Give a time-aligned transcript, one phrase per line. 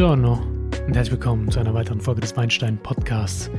[0.00, 0.40] Buongiorno
[0.86, 3.50] und herzlich willkommen zu einer weiteren Folge des Weinstein Podcasts.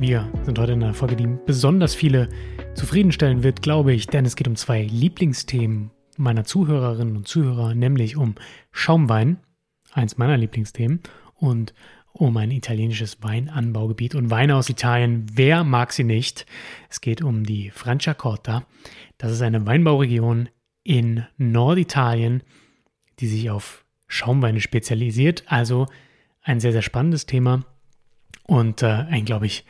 [0.00, 2.28] Wir sind heute in einer Folge, die besonders viele
[2.74, 8.16] zufriedenstellen wird, glaube ich, denn es geht um zwei Lieblingsthemen meiner Zuhörerinnen und Zuhörer, nämlich
[8.16, 8.34] um
[8.72, 9.38] Schaumwein,
[9.92, 11.02] eins meiner Lieblingsthemen,
[11.36, 11.72] und
[12.12, 15.26] um ein italienisches Weinanbaugebiet und Weine aus Italien.
[15.34, 16.46] Wer mag sie nicht?
[16.90, 18.66] Es geht um die Franciacorta.
[19.18, 20.48] Das ist eine Weinbauregion
[20.82, 22.42] in Norditalien,
[23.20, 25.44] die sich auf Schaumweine spezialisiert.
[25.46, 25.86] Also
[26.42, 27.64] ein sehr, sehr spannendes Thema
[28.44, 29.64] und äh, ein, glaube ich,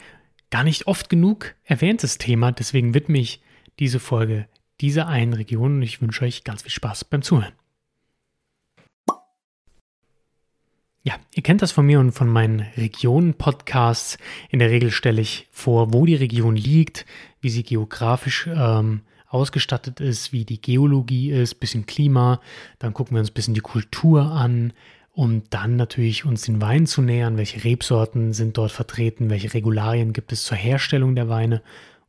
[0.50, 2.52] gar nicht oft genug erwähntes Thema.
[2.52, 3.40] Deswegen widme ich
[3.78, 4.46] diese Folge
[4.80, 7.52] dieser einen Region und ich wünsche euch ganz viel Spaß beim Zuhören.
[11.02, 14.18] Ja, ihr kennt das von mir und von meinen Regionen-Podcasts.
[14.50, 17.07] In der Regel stelle ich vor, wo die Region liegt,
[17.40, 19.02] wie sie geografisch ähm,
[19.37, 22.40] ausgestattet ist, wie die Geologie ist, bisschen Klima.
[22.79, 24.73] Dann gucken wir uns ein bisschen die Kultur an,
[25.12, 27.37] um dann natürlich uns den Wein zu nähern.
[27.37, 29.30] Welche Rebsorten sind dort vertreten?
[29.30, 31.62] Welche Regularien gibt es zur Herstellung der Weine?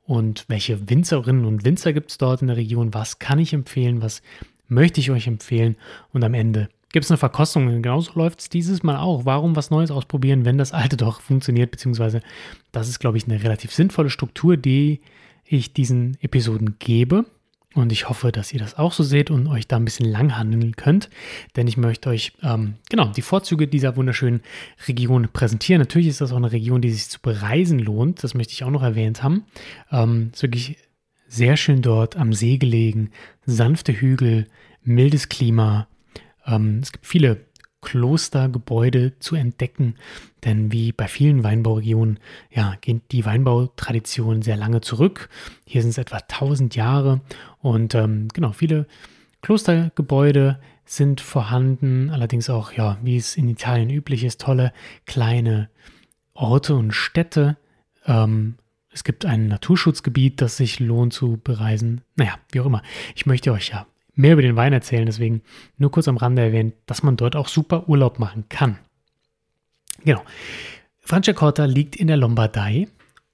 [0.06, 2.94] Und welche Winzerinnen und Winzer gibt es dort in der Region?
[2.94, 4.02] Was kann ich empfehlen?
[4.02, 4.22] Was
[4.70, 5.76] möchte ich euch empfehlen?
[6.14, 7.82] Und am Ende gibt es eine Verkostung.
[7.82, 9.26] Genauso läuft es dieses Mal auch.
[9.26, 11.72] Warum was Neues ausprobieren, wenn das alte doch funktioniert?
[11.72, 12.22] Beziehungsweise
[12.72, 15.02] das ist, glaube ich, eine relativ sinnvolle Struktur, die
[15.48, 17.26] ich diesen Episoden gebe.
[17.74, 20.36] Und ich hoffe, dass ihr das auch so seht und euch da ein bisschen lang
[20.36, 21.10] handeln könnt.
[21.56, 24.42] Denn ich möchte euch ähm, genau die Vorzüge dieser wunderschönen
[24.88, 25.82] Region präsentieren.
[25.82, 28.24] Natürlich ist das auch eine Region, die sich zu bereisen lohnt.
[28.24, 29.46] Das möchte ich auch noch erwähnt haben.
[29.92, 30.78] Ähm, ist wirklich
[31.28, 33.12] sehr schön dort am See gelegen.
[33.46, 34.48] Sanfte Hügel,
[34.82, 35.88] mildes Klima.
[36.48, 37.46] Ähm, es gibt viele
[37.82, 39.96] Klostergebäude zu entdecken.
[40.44, 42.20] Denn wie bei vielen Weinbauregionen,
[42.52, 45.30] ja, geht die Weinbautradition sehr lange zurück.
[45.66, 47.22] Hier sind es etwa 1000 Jahre
[47.60, 48.88] und ähm, genau, viele
[49.42, 54.74] Klostergebäude sind vorhanden, allerdings auch, ja, wie es in Italien üblich ist, tolle
[55.06, 55.70] kleine
[56.34, 57.58] Orte und Städte.
[58.06, 58.56] Ähm,
[58.90, 62.02] es gibt ein Naturschutzgebiet, das sich lohnt zu bereisen.
[62.16, 62.82] Naja, wie auch immer.
[63.16, 63.86] Ich möchte euch ja
[64.18, 65.42] mehr über den Wein erzählen, deswegen
[65.78, 68.80] nur kurz am Rande erwähnt, dass man dort auch super Urlaub machen kann.
[70.04, 70.24] Genau.
[71.00, 72.88] Franciacorta liegt in der Lombardei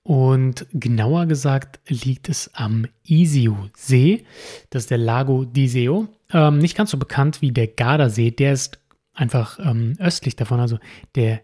[0.03, 4.25] und genauer gesagt liegt es am Isio-See.
[4.69, 6.07] Das ist der Lago d'Iseo.
[6.31, 8.31] Ähm, nicht ganz so bekannt wie der Gardasee.
[8.31, 8.79] Der ist
[9.13, 10.59] einfach ähm, östlich davon.
[10.59, 10.77] Also
[11.15, 11.41] der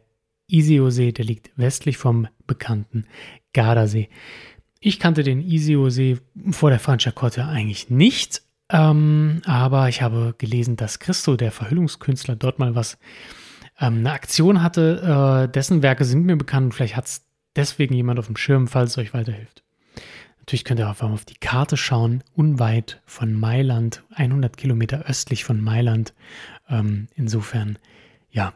[0.48, 3.06] Isio-See, der liegt westlich vom bekannten
[3.54, 4.10] Gardasee.
[4.82, 6.18] Ich kannte den Isio-See
[6.52, 8.42] vor der Franciacorta eigentlich nicht.
[8.70, 12.98] Ähm, aber ich habe gelesen, dass Christo, der Verhüllungskünstler, dort mal was,
[13.80, 15.48] ähm, eine Aktion hatte.
[15.48, 16.74] Äh, dessen Werke sind mir bekannt.
[16.74, 17.26] Vielleicht hat es
[17.56, 19.64] deswegen jemand auf dem Schirm, falls es euch weiterhilft.
[20.40, 25.62] Natürlich könnt ihr auch auf die Karte schauen, unweit von Mailand, 100 Kilometer östlich von
[25.62, 26.14] Mailand.
[26.68, 27.78] Ähm, insofern,
[28.32, 28.54] ja,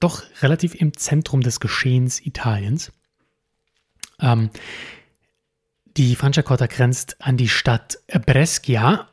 [0.00, 2.92] doch relativ im Zentrum des Geschehens Italiens.
[4.20, 4.50] Ähm,
[5.96, 9.08] die Franciacorta grenzt an die Stadt Brescia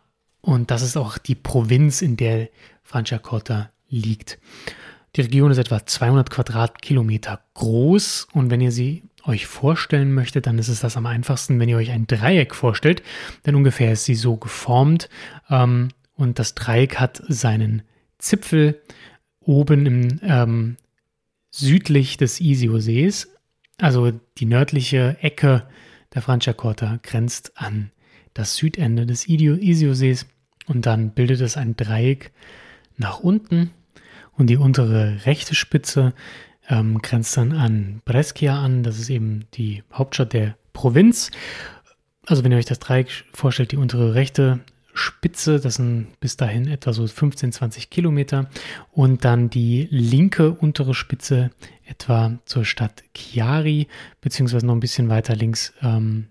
[0.45, 2.49] und das ist auch die Provinz, in der
[2.83, 4.37] Franciacorta liegt.
[5.15, 8.27] Die Region ist etwa 200 Quadratkilometer groß.
[8.31, 11.77] Und wenn ihr sie euch vorstellen möchtet, dann ist es das am einfachsten, wenn ihr
[11.77, 13.01] euch ein Dreieck vorstellt,
[13.45, 15.09] denn ungefähr ist sie so geformt.
[15.49, 17.81] Ähm, und das Dreieck hat seinen
[18.19, 18.79] Zipfel
[19.39, 20.77] oben im, ähm,
[21.49, 23.29] südlich des Isio-Sees,
[23.79, 25.67] also die nördliche Ecke
[26.13, 27.89] der Franciacorta grenzt an
[28.35, 30.27] das Südende des Isio-Sees
[30.67, 32.31] und dann bildet es ein Dreieck
[32.97, 33.71] nach unten
[34.33, 36.13] und die untere rechte Spitze
[36.69, 38.83] ähm, grenzt dann an Brescia an.
[38.83, 41.31] Das ist eben die Hauptstadt der Provinz.
[42.25, 44.59] Also wenn ihr euch das Dreieck vorstellt, die untere rechte
[44.93, 48.49] Spitze, das sind bis dahin etwa so 15, 20 Kilometer.
[48.91, 51.51] Und dann die linke untere Spitze
[51.85, 53.87] etwa zur Stadt Chiari,
[54.21, 56.27] beziehungsweise noch ein bisschen weiter links ähm,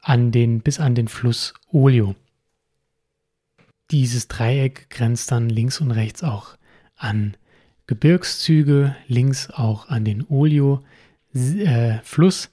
[0.00, 2.16] an den, bis an den Fluss Olio.
[3.90, 6.58] Dieses Dreieck grenzt dann links und rechts auch
[6.96, 7.36] an
[7.86, 10.84] Gebirgszüge, links auch an den Olio-Fluss
[12.46, 12.48] äh,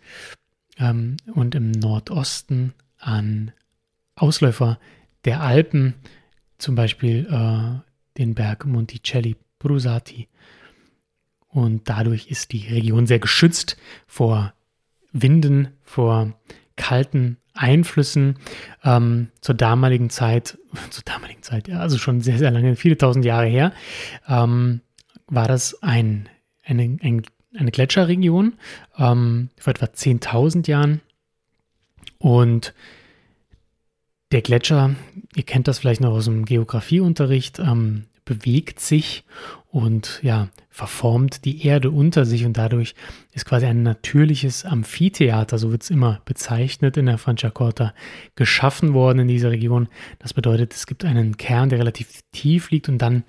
[0.78, 3.52] ähm, und im Nordosten an
[4.16, 4.80] Ausläufer
[5.26, 5.96] der Alpen,
[6.58, 7.82] zum Beispiel äh,
[8.18, 10.30] den Berg Monticelli Brusati.
[11.50, 13.76] Und dadurch ist die Region sehr geschützt
[14.08, 14.54] vor
[15.12, 16.34] Winden, vor
[16.75, 18.38] kalten Einflüssen
[18.83, 20.57] ähm, zur damaligen Zeit,
[20.89, 23.72] zur damaligen Zeit, ja, also schon sehr, sehr lange, viele tausend Jahre her,
[24.27, 24.81] ähm,
[25.27, 26.30] war das ein,
[26.63, 27.24] eine, ein,
[27.57, 28.54] eine Gletscherregion
[28.98, 31.01] ähm, vor etwa 10.000 Jahren.
[32.18, 32.74] Und
[34.31, 34.95] der Gletscher,
[35.36, 39.24] ihr kennt das vielleicht noch aus dem Geografieunterricht, ähm, bewegt sich
[39.69, 42.95] und ja, verformt die Erde unter sich und dadurch
[43.33, 47.94] ist quasi ein natürliches Amphitheater, so wird es immer bezeichnet in der Franciacorta,
[48.36, 49.88] geschaffen worden in dieser Region.
[50.19, 53.24] Das bedeutet, es gibt einen Kern, der relativ tief liegt und dann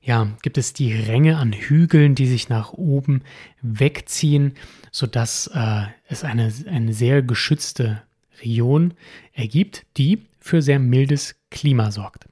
[0.00, 3.22] ja, gibt es die Ränge an Hügeln, die sich nach oben
[3.60, 4.54] wegziehen,
[4.92, 8.02] sodass äh, es eine, eine sehr geschützte
[8.40, 8.94] Region
[9.32, 12.26] ergibt, die für sehr mildes Klima sorgt.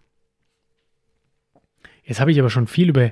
[2.04, 3.10] Jetzt habe ich aber schon viel über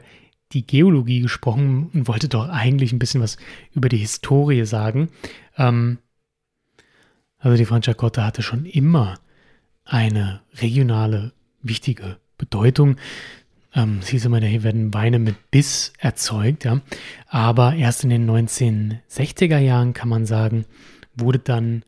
[0.53, 3.39] die Geologie gesprochen und wollte doch eigentlich ein bisschen was
[3.75, 5.09] über die Historie sagen.
[5.57, 5.99] Ähm,
[7.39, 9.19] also die Franciacorta hatte schon immer
[9.85, 12.97] eine regionale wichtige Bedeutung.
[13.75, 16.81] Ähm, es hieß immer, hier werden Weine mit Biss erzeugt, ja.
[17.27, 20.67] Aber erst in den 1960er Jahren kann man sagen,
[21.15, 21.83] wurde dann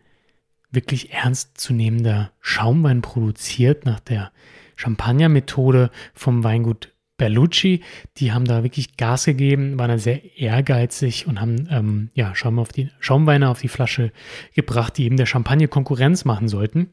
[0.70, 4.32] wirklich ernstzunehmender Schaumwein produziert nach der
[4.76, 7.82] Champagner-Methode vom Weingut Berlucci.
[8.16, 12.58] Die haben da wirklich Gas gegeben, waren da sehr ehrgeizig und haben ähm, ja, Schaum
[12.58, 14.12] auf die, Schaumweine auf die Flasche
[14.54, 16.90] gebracht, die eben der Champagner Konkurrenz machen sollten.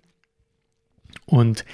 [1.26, 1.66] Und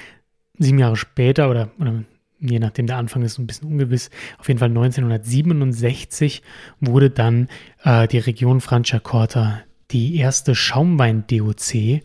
[0.57, 2.03] sieben Jahre später oder, oder
[2.39, 6.41] je nachdem der Anfang ist ein bisschen ungewiss, auf jeden Fall 1967
[6.79, 7.47] wurde dann
[7.83, 9.61] äh, die Region Franciacorta
[9.91, 12.01] die erste Schaumwein-DOC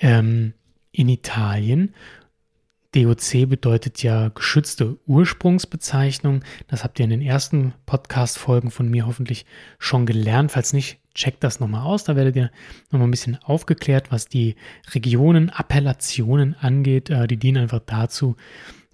[0.00, 0.54] ähm,
[0.92, 1.94] in Italien.
[2.96, 6.42] DOC bedeutet ja geschützte Ursprungsbezeichnung.
[6.66, 9.44] Das habt ihr in den ersten Podcast-Folgen von mir hoffentlich
[9.78, 10.52] schon gelernt.
[10.52, 12.04] Falls nicht, checkt das nochmal aus.
[12.04, 12.50] Da werdet ihr
[12.90, 14.56] nochmal ein bisschen aufgeklärt, was die
[14.94, 17.10] Regionen, Appellationen angeht.
[17.10, 18.36] Äh, die dienen einfach dazu,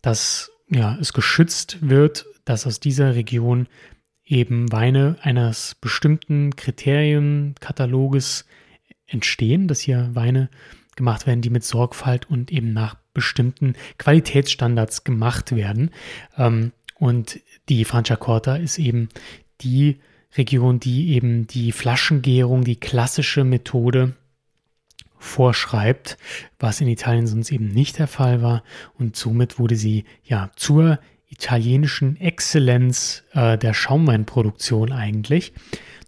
[0.00, 3.68] dass ja, es geschützt wird, dass aus dieser Region
[4.24, 8.46] eben Weine eines bestimmten Kriterienkataloges
[9.06, 10.50] entstehen, dass hier Weine
[10.96, 15.90] gemacht werden, die mit Sorgfalt und eben nach bestimmten Qualitätsstandards gemacht werden.
[16.36, 19.08] Ähm, und die Franciacorta ist eben
[19.60, 19.98] die
[20.36, 24.14] Region, die eben die Flaschengärung, die klassische Methode
[25.18, 26.18] vorschreibt,
[26.58, 28.62] was in Italien sonst eben nicht der Fall war.
[28.98, 30.98] Und somit wurde sie ja zur
[31.28, 35.52] italienischen Exzellenz äh, der Schaumweinproduktion eigentlich.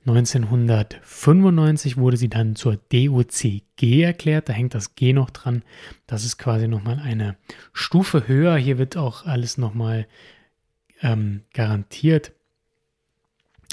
[0.06, 4.48] 1995 wurde sie dann zur DOCG erklärt.
[4.48, 5.62] Da hängt das G noch dran.
[6.06, 7.36] Das ist quasi nochmal eine
[7.72, 8.56] Stufe höher.
[8.56, 10.06] Hier wird auch alles nochmal
[11.00, 12.32] ähm, garantiert.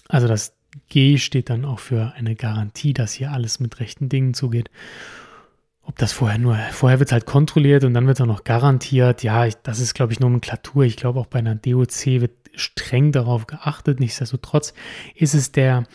[0.07, 0.55] Also das
[0.87, 4.69] G steht dann auch für eine Garantie, dass hier alles mit rechten Dingen zugeht
[5.83, 8.43] ob das vorher nur, vorher wird es halt kontrolliert und dann wird es auch noch
[8.43, 9.23] garantiert.
[9.23, 10.83] Ja, ich, das ist, glaube ich, Nomenklatur.
[10.83, 13.99] Ich glaube, auch bei einer DOC wird streng darauf geachtet.
[13.99, 14.73] Nichtsdestotrotz
[15.15, 15.85] ist es der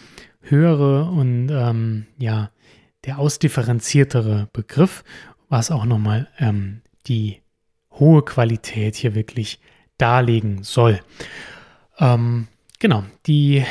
[0.50, 2.50] höhere und ähm, ja,
[3.04, 5.04] der ausdifferenziertere Begriff,
[5.48, 7.40] was auch nochmal ähm, die
[7.93, 9.60] hohe Qualität hier wirklich
[9.98, 11.00] darlegen soll.
[11.98, 12.48] Ähm,
[12.78, 13.64] genau, die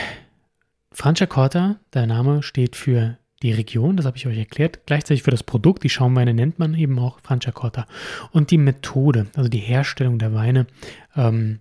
[0.91, 5.43] Franciacorta, der Name steht für die Region, das habe ich euch erklärt, gleichzeitig für das
[5.43, 7.85] Produkt, die Schaumweine nennt man eben auch Franciacorta
[8.31, 10.67] und die Methode, also die Herstellung der Weine.
[11.15, 11.59] Ähm,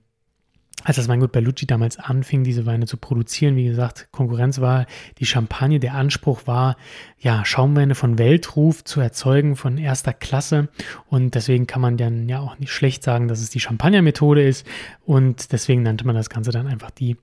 [0.82, 4.86] als das Weingut Berlucci damals anfing, diese Weine zu produzieren, wie gesagt, Konkurrenz war
[5.18, 5.80] die Champagne.
[5.80, 6.76] Der Anspruch war,
[7.18, 10.68] ja, Schaumweine von Weltruf zu erzeugen, von erster Klasse.
[11.06, 14.66] Und deswegen kann man dann ja auch nicht schlecht sagen, dass es die Champagner-Methode ist.
[15.06, 17.16] Und deswegen nannte man das Ganze dann einfach die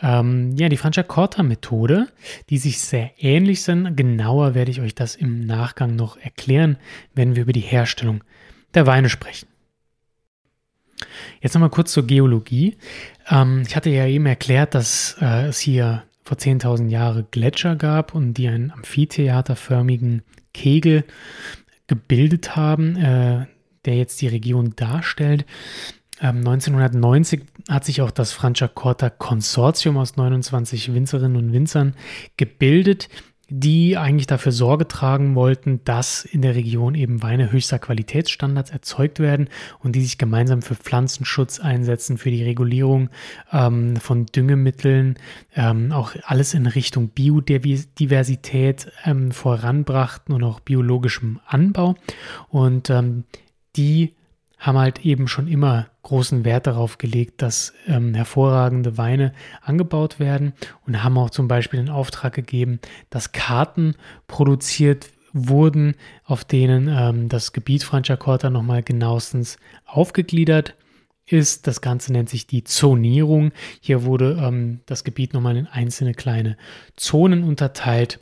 [0.00, 2.06] ähm, ja, die Franciacorta-Methode,
[2.50, 3.96] die sich sehr ähnlich sind.
[3.96, 6.78] Genauer werde ich euch das im Nachgang noch erklären,
[7.14, 8.22] wenn wir über die Herstellung
[8.74, 9.47] der Weine sprechen.
[11.40, 12.76] Jetzt nochmal kurz zur Geologie.
[13.28, 18.14] Ähm, ich hatte ja eben erklärt, dass äh, es hier vor 10.000 Jahren Gletscher gab
[18.14, 21.04] und die einen amphitheaterförmigen Kegel
[21.86, 23.46] gebildet haben, äh,
[23.84, 25.46] der jetzt die Region darstellt.
[26.20, 31.94] 1990 ähm, hat sich auch das Franciacorta Konsortium aus 29 Winzerinnen und Winzern
[32.36, 33.08] gebildet,
[33.50, 39.20] die eigentlich dafür Sorge tragen wollten, dass in der Region eben Weine höchster Qualitätsstandards erzeugt
[39.20, 43.08] werden und die sich gemeinsam für Pflanzenschutz einsetzen, für die Regulierung
[43.50, 45.16] ähm, von Düngemitteln,
[45.56, 51.94] ähm, auch alles in Richtung Biodiversität ähm, voranbrachten und auch biologischem Anbau.
[52.50, 53.24] Und ähm,
[53.76, 54.14] die
[54.58, 60.52] haben halt eben schon immer großen Wert darauf gelegt, dass ähm, hervorragende Weine angebaut werden
[60.86, 63.94] und haben auch zum Beispiel den Auftrag gegeben, dass Karten
[64.26, 70.74] produziert wurden, auf denen ähm, das Gebiet Franciacorta nochmal genauestens aufgegliedert
[71.26, 71.66] ist.
[71.66, 73.52] Das Ganze nennt sich die Zonierung.
[73.80, 76.56] Hier wurde ähm, das Gebiet nochmal in einzelne kleine
[76.96, 78.20] Zonen unterteilt,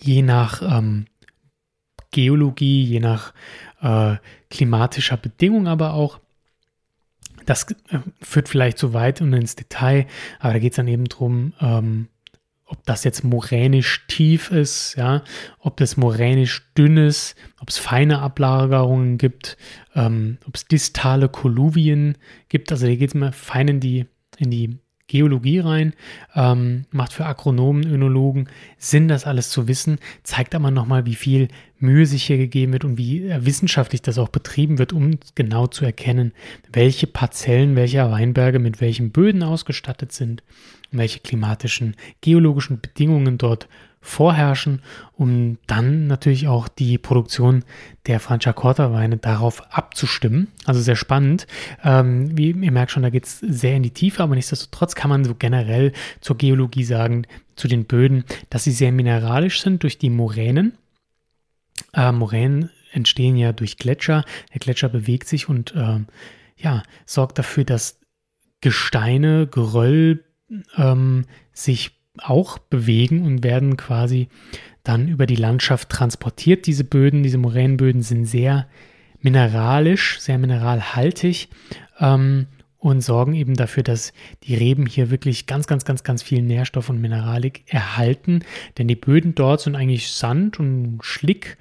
[0.00, 1.06] je nach ähm,
[2.12, 3.34] Geologie, je nach
[3.80, 4.16] äh,
[4.50, 6.20] klimatischer Bedingung aber auch.
[7.44, 10.06] Das äh, führt vielleicht zu weit und ins Detail,
[10.38, 12.08] aber da geht es dann eben darum, ähm,
[12.72, 15.22] ob das jetzt moränisch tief ist, ja,
[15.58, 19.58] ob das moränisch dünn ist, ob es feine Ablagerungen gibt,
[19.94, 22.16] ähm, ob es distale Koluvien
[22.48, 22.72] gibt.
[22.72, 24.06] Also hier geht es immer fein in die,
[24.38, 24.78] in die
[25.12, 25.92] Geologie rein,
[26.34, 31.48] ähm, macht für Agronomen, Önologen Sinn, das alles zu wissen, zeigt aber nochmal, wie viel
[31.78, 35.66] Mühe sich hier gegeben wird und wie äh, wissenschaftlich das auch betrieben wird, um genau
[35.66, 36.32] zu erkennen,
[36.72, 40.42] welche Parzellen welcher Weinberge mit welchen Böden ausgestattet sind
[40.92, 43.66] welche klimatischen, geologischen Bedingungen dort
[44.02, 44.82] vorherrschen,
[45.12, 47.64] um dann natürlich auch die Produktion
[48.06, 50.48] der Franciacorta-Weine darauf abzustimmen.
[50.66, 51.46] Also sehr spannend.
[51.84, 55.08] Ähm, wie ihr merkt schon, da geht es sehr in die Tiefe, aber nichtsdestotrotz kann
[55.08, 59.98] man so generell zur Geologie sagen, zu den Böden, dass sie sehr mineralisch sind durch
[59.98, 60.76] die Moränen.
[61.94, 64.24] Äh, Moränen entstehen ja durch Gletscher.
[64.52, 66.00] Der Gletscher bewegt sich und äh,
[66.56, 68.00] ja, sorgt dafür, dass
[68.60, 70.24] Gesteine, Geröll
[70.76, 74.28] ähm, sich auch bewegen und werden quasi
[74.84, 76.66] dann über die Landschaft transportiert.
[76.66, 78.66] Diese Böden, diese Moränenböden sind sehr
[79.20, 81.48] mineralisch, sehr mineralhaltig
[82.00, 82.48] ähm,
[82.82, 84.12] und sorgen eben dafür, dass
[84.42, 88.40] die Reben hier wirklich ganz, ganz, ganz, ganz viel Nährstoff und Mineralik erhalten.
[88.76, 91.58] Denn die Böden dort sind eigentlich Sand und Schlick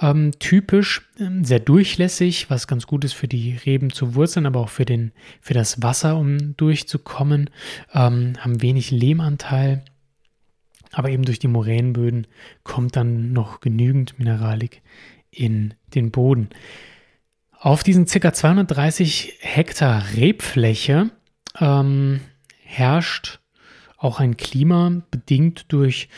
[0.00, 4.60] ähm, typisch, ähm, sehr durchlässig, was ganz gut ist für die Reben zu wurzeln, aber
[4.60, 7.50] auch für, den, für das Wasser, um durchzukommen,
[7.92, 9.84] ähm, haben wenig Lehmanteil.
[10.92, 12.28] Aber eben durch die Moränenböden
[12.62, 14.80] kommt dann noch genügend Mineralik
[15.32, 16.50] in den Boden.
[17.62, 18.32] Auf diesen ca.
[18.32, 21.12] 230 Hektar Rebfläche
[21.60, 22.18] ähm,
[22.64, 23.38] herrscht
[23.96, 26.08] auch ein Klima bedingt durch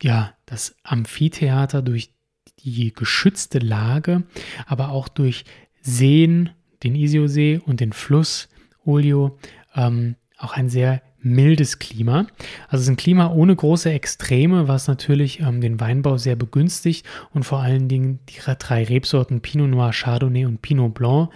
[0.00, 2.14] ja, das Amphitheater, durch
[2.60, 4.22] die geschützte Lage,
[4.66, 5.44] aber auch durch
[5.80, 6.50] Seen,
[6.84, 8.48] den Isiosee und den Fluss
[8.84, 9.36] Olio,
[9.74, 12.26] ähm, auch ein sehr mildes Klima.
[12.68, 17.06] Also es ist ein Klima ohne große Extreme, was natürlich ähm, den Weinbau sehr begünstigt
[17.32, 21.30] und vor allen Dingen die drei Rebsorten Pinot Noir, Chardonnay und Pinot Blanc,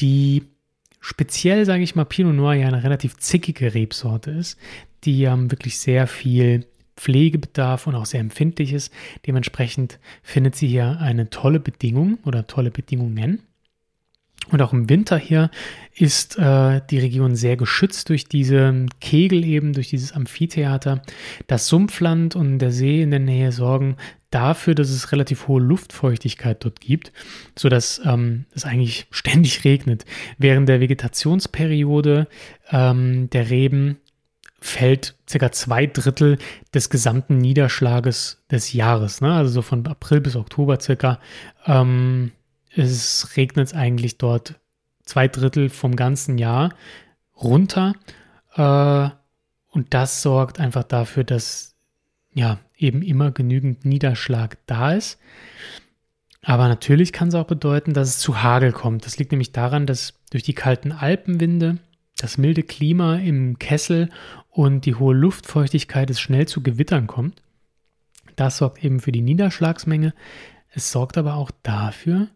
[0.00, 0.44] die
[1.00, 4.58] speziell, sage ich mal, Pinot Noir ja eine relativ zickige Rebsorte ist,
[5.04, 8.92] die ähm, wirklich sehr viel Pflegebedarf und auch sehr empfindlich ist.
[9.26, 13.42] Dementsprechend findet sie hier eine tolle Bedingung oder tolle Bedingungen.
[14.50, 15.50] Und auch im Winter hier
[15.94, 21.02] ist äh, die Region sehr geschützt durch diese Kegel eben, durch dieses Amphitheater.
[21.46, 23.96] Das Sumpfland und der See in der Nähe sorgen
[24.30, 27.12] dafür, dass es relativ hohe Luftfeuchtigkeit dort gibt,
[27.56, 30.04] sodass ähm, es eigentlich ständig regnet.
[30.38, 32.26] Während der Vegetationsperiode
[32.70, 33.98] ähm, der Reben
[34.60, 36.38] fällt circa zwei Drittel
[36.72, 39.32] des gesamten Niederschlages des Jahres, ne?
[39.32, 41.18] also so von April bis Oktober circa.
[41.66, 42.32] Ähm,
[42.76, 44.60] es regnet eigentlich dort
[45.04, 46.74] zwei Drittel vom ganzen Jahr
[47.36, 47.94] runter.
[48.54, 49.10] Äh,
[49.70, 51.74] und das sorgt einfach dafür, dass
[52.32, 55.18] ja eben immer genügend Niederschlag da ist.
[56.42, 59.06] Aber natürlich kann es auch bedeuten, dass es zu Hagel kommt.
[59.06, 61.78] Das liegt nämlich daran, dass durch die kalten Alpenwinde,
[62.16, 64.10] das milde Klima im Kessel
[64.50, 67.40] und die hohe Luftfeuchtigkeit es schnell zu Gewittern kommt.
[68.36, 70.14] Das sorgt eben für die Niederschlagsmenge.
[70.74, 72.28] Es sorgt aber auch dafür,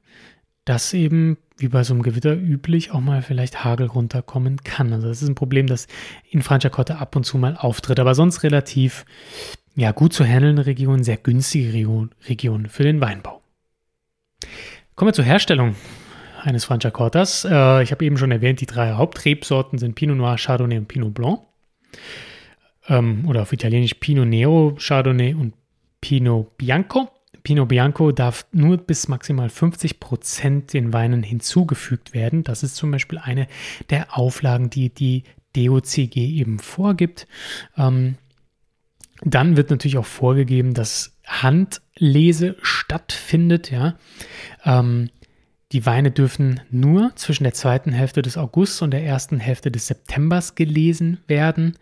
[0.64, 4.92] dass eben, wie bei so einem Gewitter üblich, auch mal vielleicht Hagel runterkommen kann.
[4.92, 5.86] Also das ist ein Problem, das
[6.28, 9.06] in Franciacorta ab und zu mal auftritt, aber sonst relativ
[9.74, 11.72] ja, gut zu handelnde Region, sehr günstige
[12.28, 13.42] Region, für den Weinbau.
[14.94, 15.76] Kommen wir zur Herstellung
[16.42, 17.44] eines Franciacortas.
[17.44, 21.12] Äh, ich habe eben schon erwähnt, die drei Hauptrebsorten sind Pinot Noir, Chardonnay und Pinot
[21.12, 21.40] Blanc.
[22.88, 25.54] Ähm, oder auf Italienisch Pinot Nero, Chardonnay und
[26.00, 27.10] Pinot Bianco.
[27.46, 32.42] Pinot Bianco darf nur bis maximal 50 Prozent den Weinen hinzugefügt werden.
[32.42, 33.46] Das ist zum Beispiel eine
[33.88, 35.22] der Auflagen, die die
[35.54, 37.28] DOCG eben vorgibt.
[37.76, 38.16] Ähm,
[39.22, 43.70] dann wird natürlich auch vorgegeben, dass Handlese stattfindet.
[43.70, 43.94] Ja.
[44.64, 45.10] Ähm,
[45.70, 49.86] die Weine dürfen nur zwischen der zweiten Hälfte des Augusts und der ersten Hälfte des
[49.86, 51.78] Septembers gelesen werden.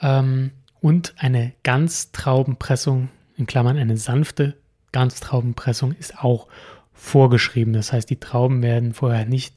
[0.00, 4.56] Ähm, und eine Ganztraubenpressung, in Klammern eine sanfte
[4.92, 6.48] Ganztraubenpressung ist auch
[6.92, 7.72] vorgeschrieben.
[7.72, 9.56] Das heißt, die Trauben werden vorher nicht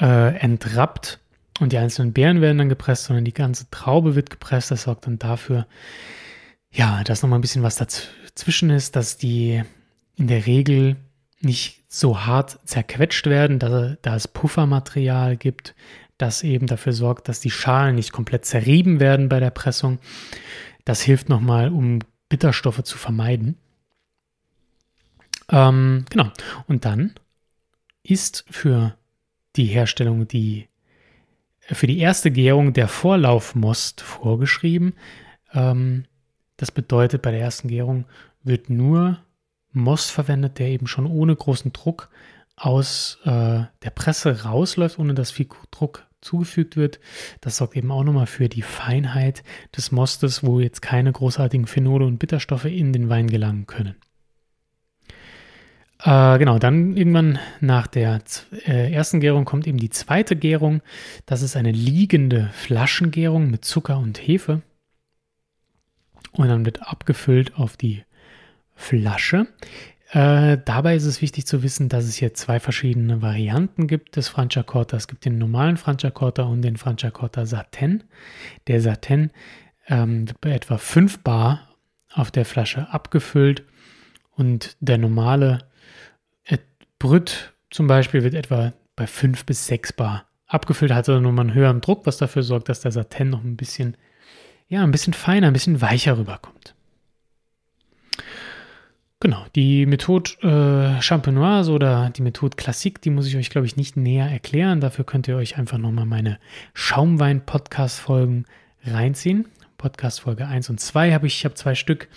[0.00, 1.18] äh, entrappt
[1.60, 4.70] und die einzelnen Beeren werden dann gepresst, sondern die ganze Traube wird gepresst.
[4.70, 5.66] Das sorgt dann dafür,
[6.70, 9.62] ja, dass nochmal ein bisschen was dazwischen ist, dass die
[10.16, 10.96] in der Regel
[11.40, 15.74] nicht so hart zerquetscht werden, da, da es Puffermaterial gibt,
[16.18, 19.98] das eben dafür sorgt, dass die Schalen nicht komplett zerrieben werden bei der Pressung.
[20.84, 23.56] Das hilft nochmal, um Bitterstoffe zu vermeiden.
[25.50, 26.30] Ähm, genau.
[26.66, 27.14] Und dann
[28.02, 28.96] ist für
[29.56, 30.68] die Herstellung die
[31.70, 34.94] für die erste Gärung der Vorlaufmost vorgeschrieben.
[35.52, 36.04] Ähm,
[36.56, 38.06] das bedeutet, bei der ersten Gärung
[38.42, 39.18] wird nur
[39.72, 42.08] Most verwendet, der eben schon ohne großen Druck
[42.56, 46.98] aus äh, der Presse rausläuft, ohne dass viel Druck zugefügt wird.
[47.40, 49.44] Das sorgt eben auch nochmal für die Feinheit
[49.76, 53.94] des Mostes, wo jetzt keine großartigen Phenole und Bitterstoffe in den Wein gelangen können.
[56.02, 58.20] Äh, genau, dann irgendwann nach der
[58.66, 60.80] äh, ersten Gärung kommt eben die zweite Gärung.
[61.26, 64.62] Das ist eine liegende Flaschengärung mit Zucker und Hefe.
[66.32, 68.04] Und dann wird abgefüllt auf die
[68.76, 69.48] Flasche.
[70.10, 74.28] Äh, dabei ist es wichtig zu wissen, dass es hier zwei verschiedene Varianten gibt des
[74.28, 74.96] Franciacorta.
[74.96, 78.04] Es gibt den normalen Franciacorta und den Franciacorta Satin.
[78.68, 79.30] Der Satin
[79.88, 81.76] ähm, wird bei etwa 5 Bar
[82.12, 83.64] auf der Flasche abgefüllt
[84.36, 85.67] und der normale
[86.98, 91.54] Brüt zum Beispiel wird etwa bei 5 bis 6 Bar abgefüllt, hat also nochmal einen
[91.54, 93.96] höheren Druck, was dafür sorgt, dass der Satin noch ein bisschen,
[94.68, 96.74] ja, ein bisschen feiner, ein bisschen weicher rüberkommt.
[99.20, 103.76] Genau, die Methode äh, Champenoise oder die Methode Classique, die muss ich euch, glaube ich,
[103.76, 104.80] nicht näher erklären.
[104.80, 106.38] Dafür könnt ihr euch einfach nochmal meine
[106.74, 108.46] Schaumwein-Podcast-Folgen
[108.84, 109.46] reinziehen.
[109.76, 112.08] Podcast-Folge 1 und 2 habe ich, ich habe zwei Stück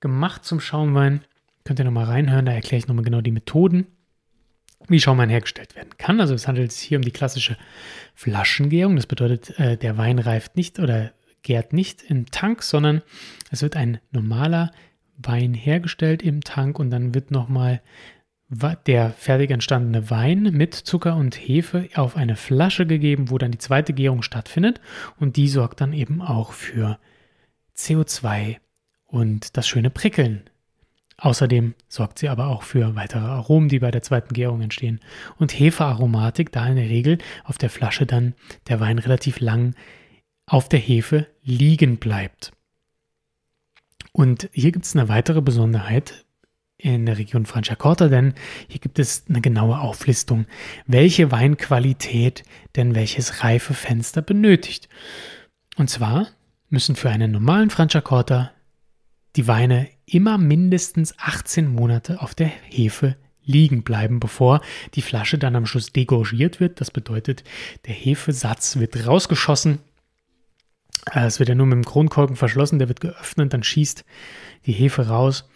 [0.00, 1.20] gemacht zum Schaumwein.
[1.64, 3.86] Könnt ihr nochmal reinhören, da erkläre ich nochmal genau die Methoden
[4.88, 6.20] wie Schaumwein hergestellt werden kann.
[6.20, 7.56] Also es handelt sich hier um die klassische
[8.14, 8.96] Flaschengärung.
[8.96, 13.02] Das bedeutet, äh, der Wein reift nicht oder gärt nicht im Tank, sondern
[13.50, 14.72] es wird ein normaler
[15.16, 17.80] Wein hergestellt im Tank und dann wird nochmal
[18.86, 23.58] der fertig entstandene Wein mit Zucker und Hefe auf eine Flasche gegeben, wo dann die
[23.58, 24.80] zweite Gärung stattfindet
[25.18, 26.98] und die sorgt dann eben auch für
[27.76, 28.56] CO2
[29.06, 30.48] und das schöne Prickeln
[31.20, 35.00] Außerdem sorgt sie aber auch für weitere Aromen, die bei der zweiten Gärung entstehen.
[35.36, 38.34] Und Hefearomatik, da in der Regel auf der Flasche dann
[38.68, 39.74] der Wein relativ lang
[40.46, 42.52] auf der Hefe liegen bleibt.
[44.12, 46.24] Und hier gibt es eine weitere Besonderheit
[46.76, 48.34] in der Region Franciacorta, denn
[48.68, 50.46] hier gibt es eine genaue Auflistung,
[50.86, 52.44] welche Weinqualität
[52.76, 54.88] denn welches Reifefenster benötigt.
[55.76, 56.28] Und zwar
[56.70, 58.52] müssen für einen normalen Franciacorta
[59.36, 64.60] die Weine immer mindestens 18 Monate auf der Hefe liegen bleiben, bevor
[64.94, 66.80] die Flasche dann am Schluss degorgiert wird.
[66.80, 67.44] Das bedeutet,
[67.86, 69.80] der Hefesatz wird rausgeschossen.
[71.12, 74.04] Äh, es wird ja nur mit dem Kronkorken verschlossen, der wird geöffnet, dann schießt
[74.66, 75.48] die Hefe raus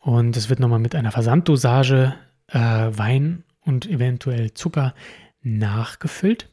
[0.00, 2.14] und es wird nochmal mit einer Versanddosage
[2.48, 4.94] äh, Wein und eventuell Zucker
[5.42, 6.50] nachgefüllt.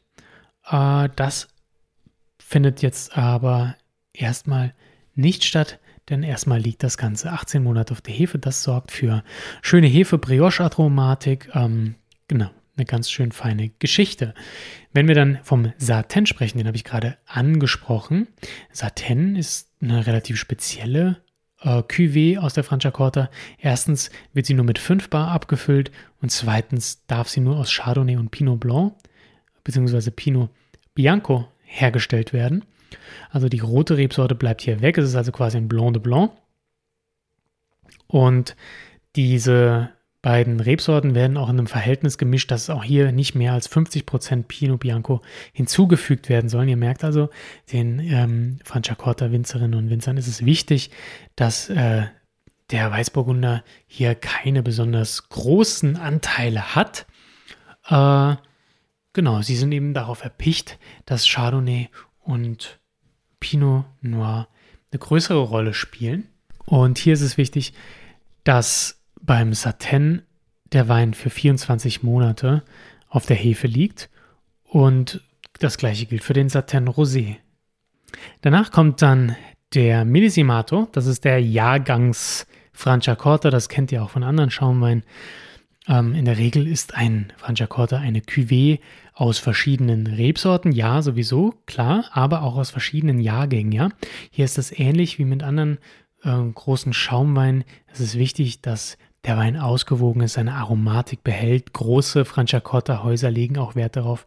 [0.70, 1.48] Äh, das
[2.38, 3.76] findet jetzt aber
[4.12, 4.74] erstmal
[5.14, 8.38] nicht statt, denn erstmal liegt das Ganze 18 Monate auf der Hefe.
[8.38, 9.24] Das sorgt für
[9.62, 11.50] schöne Hefe-Brioche-Aromatik.
[11.54, 11.96] Ähm,
[12.28, 14.34] genau, eine ganz schön feine Geschichte.
[14.92, 18.28] Wenn wir dann vom Satin sprechen, den habe ich gerade angesprochen.
[18.72, 21.22] Satin ist eine relativ spezielle
[21.60, 23.30] äh, Cuvée aus der Franciacorta.
[23.58, 25.90] Erstens wird sie nur mit 5 Bar abgefüllt
[26.22, 28.94] und zweitens darf sie nur aus Chardonnay und Pinot Blanc
[29.64, 30.10] bzw.
[30.10, 30.50] Pinot
[30.94, 32.64] Bianco hergestellt werden.
[33.30, 34.98] Also die rote Rebsorte bleibt hier weg.
[34.98, 36.32] Es ist also quasi ein Blanc de Blanc.
[38.06, 38.56] Und
[39.16, 39.90] diese
[40.22, 44.44] beiden Rebsorten werden auch in einem Verhältnis gemischt, dass auch hier nicht mehr als 50%
[44.48, 45.22] Pinot Bianco
[45.52, 46.68] hinzugefügt werden sollen.
[46.68, 47.30] Ihr merkt also,
[47.72, 50.90] den ähm, Franciacorta Winzerinnen und Winzern ist es wichtig,
[51.36, 52.06] dass äh,
[52.70, 57.06] der Weißburgunder hier keine besonders großen Anteile hat.
[57.88, 58.34] Äh,
[59.12, 61.88] genau, sie sind eben darauf erpicht, dass Chardonnay
[62.26, 62.78] und
[63.40, 64.48] Pinot Noir
[64.90, 66.28] eine größere Rolle spielen.
[66.64, 67.72] Und hier ist es wichtig,
[68.44, 70.22] dass beim Satin
[70.72, 72.62] der Wein für 24 Monate
[73.08, 74.10] auf der Hefe liegt
[74.64, 75.22] und
[75.60, 77.36] das gleiche gilt für den Satin Rosé.
[78.42, 79.36] Danach kommt dann
[79.74, 85.04] der Millisimato, das ist der Jahrgangs Franciacorta, das kennt ihr auch von anderen Schaumweinen.
[85.88, 88.80] Ähm, in der Regel ist ein Franciacorta eine Cuvée
[89.16, 93.88] aus verschiedenen Rebsorten, ja, sowieso, klar, aber auch aus verschiedenen Jahrgängen, ja.
[94.30, 95.78] Hier ist das ähnlich wie mit anderen
[96.22, 97.64] äh, großen Schaumweinen.
[97.90, 101.72] Es ist wichtig, dass der Wein ausgewogen ist, seine Aromatik behält.
[101.72, 104.26] Große Franciacorta-Häuser legen auch Wert darauf,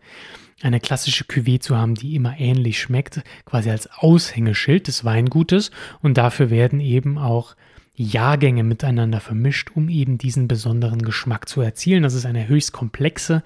[0.63, 5.69] eine klassische Cuvée zu haben, die immer ähnlich schmeckt, quasi als Aushängeschild des Weingutes.
[6.01, 7.55] Und dafür werden eben auch
[7.93, 12.01] Jahrgänge miteinander vermischt, um eben diesen besonderen Geschmack zu erzielen.
[12.01, 13.43] Das ist eine höchst komplexe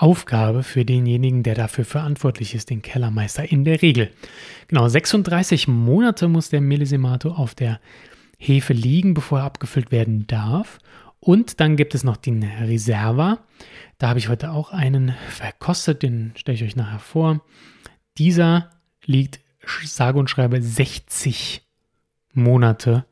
[0.00, 4.10] Aufgabe für denjenigen, der dafür verantwortlich ist, den Kellermeister in der Regel.
[4.68, 7.80] Genau, 36 Monate muss der Millisimato auf der
[8.38, 10.78] Hefe liegen, bevor er abgefüllt werden darf.
[11.20, 13.40] Und dann gibt es noch den Reserva.
[13.98, 17.42] Da habe ich heute auch einen verkostet, den stelle ich euch nachher vor.
[18.16, 18.70] dieser
[19.04, 19.40] liegt
[19.84, 21.62] sage und schreibe 60
[22.32, 23.04] Monate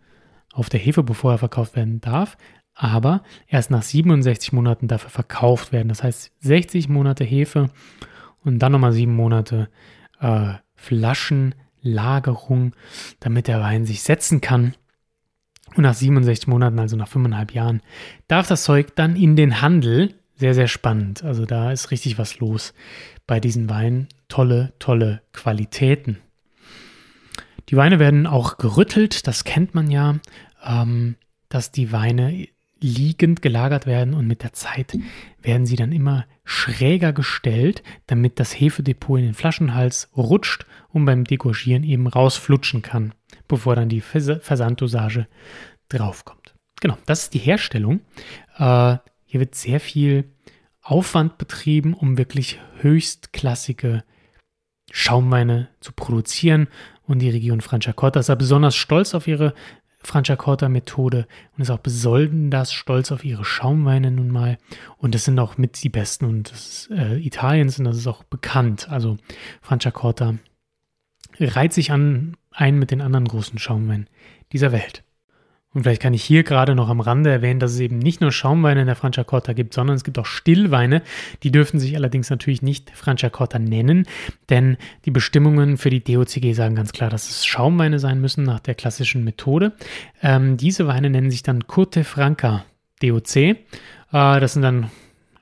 [0.55, 2.39] auf der Hefe, bevor er verkauft werden darf,
[2.79, 5.89] aber erst nach 67 Monaten dafür verkauft werden.
[5.89, 7.71] Das heißt 60 Monate Hefe
[8.45, 9.69] und dann nochmal sieben Monate
[10.21, 12.77] äh, Flaschenlagerung,
[13.19, 14.75] damit der Wein sich setzen kann.
[15.75, 17.83] Und nach 67 Monaten, also nach fünfeinhalb Jahren,
[18.29, 20.15] darf das Zeug dann in den Handel.
[20.37, 21.25] Sehr, sehr spannend.
[21.25, 22.75] Also da ist richtig was los
[23.27, 24.07] bei diesen Weinen.
[24.29, 26.19] Tolle, tolle Qualitäten.
[27.71, 30.21] Die Weine werden auch gerüttelt, das kennt man ja,
[30.65, 31.17] ähm,
[31.49, 32.47] dass die Weine
[32.81, 34.97] liegend gelagert werden und mit der Zeit
[35.43, 41.25] werden sie dann immer schräger gestellt, damit das Hefedepot in den Flaschenhals rutscht und beim
[41.25, 43.15] Degorgieren eben rausflutschen kann,
[43.49, 45.27] bevor dann die Versanddosage
[45.89, 46.55] draufkommt.
[46.81, 48.01] Genau, das ist die Herstellung.
[48.57, 50.25] Äh, hier wird sehr viel
[50.83, 54.05] Aufwand betrieben, um wirklich höchstklassige
[54.91, 56.69] Schaumweine zu produzieren.
[57.03, 59.55] Und die Region Franciacorta ist da besonders stolz auf ihre
[60.01, 64.59] Franciacorta-Methode und ist auch besonders stolz auf ihre Schaumweine nun mal.
[64.97, 68.07] Und das sind auch mit die besten und das ist, äh, Italiens und das ist
[68.07, 68.89] auch bekannt.
[68.89, 69.17] Also
[69.61, 70.35] Franciacorta
[71.41, 74.09] reiht sich an ein mit den anderen großen Schaumweinen
[74.53, 75.05] dieser Welt.
[75.79, 78.33] Und vielleicht kann ich hier gerade noch am Rande erwähnen, dass es eben nicht nur
[78.33, 81.03] Schaumweine in der Franciacorta gibt, sondern es gibt auch Stillweine.
[81.45, 84.05] Die dürfen sich allerdings natürlich nicht Franciacorta nennen,
[84.51, 88.59] denn die Bestimmungen für die DOCG sagen ganz klar, dass es Schaumweine sein müssen nach
[88.59, 89.73] der klassischen Methode.
[90.21, 92.65] Ähm, diese Weine nennen sich dann Curte Franca
[93.01, 93.37] DOC.
[93.37, 93.55] Äh,
[94.11, 94.91] das sind dann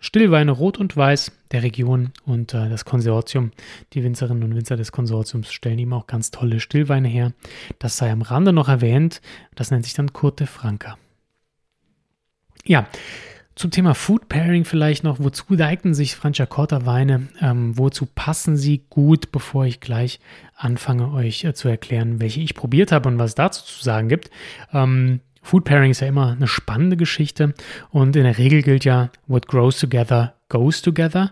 [0.06, 3.50] Stillweine Rot und Weiß der Region und äh, das Konsortium,
[3.92, 7.32] die Winzerinnen und Winzer des Konsortiums stellen ihm auch ganz tolle Stillweine her.
[7.80, 9.20] Das sei am Rande noch erwähnt.
[9.56, 10.96] Das nennt sich dann Curte Franca.
[12.64, 12.86] Ja,
[13.56, 15.18] zum Thema Food Pairing vielleicht noch.
[15.18, 17.26] Wozu eignen sich Franciacorta Weine?
[17.40, 20.20] Ähm, wozu passen sie gut, bevor ich gleich
[20.54, 24.08] anfange, euch äh, zu erklären, welche ich probiert habe und was es dazu zu sagen
[24.08, 24.30] gibt?
[24.72, 27.54] Ähm, Food Pairing ist ja immer eine spannende Geschichte
[27.90, 31.30] und in der Regel gilt ja, what grows together goes together.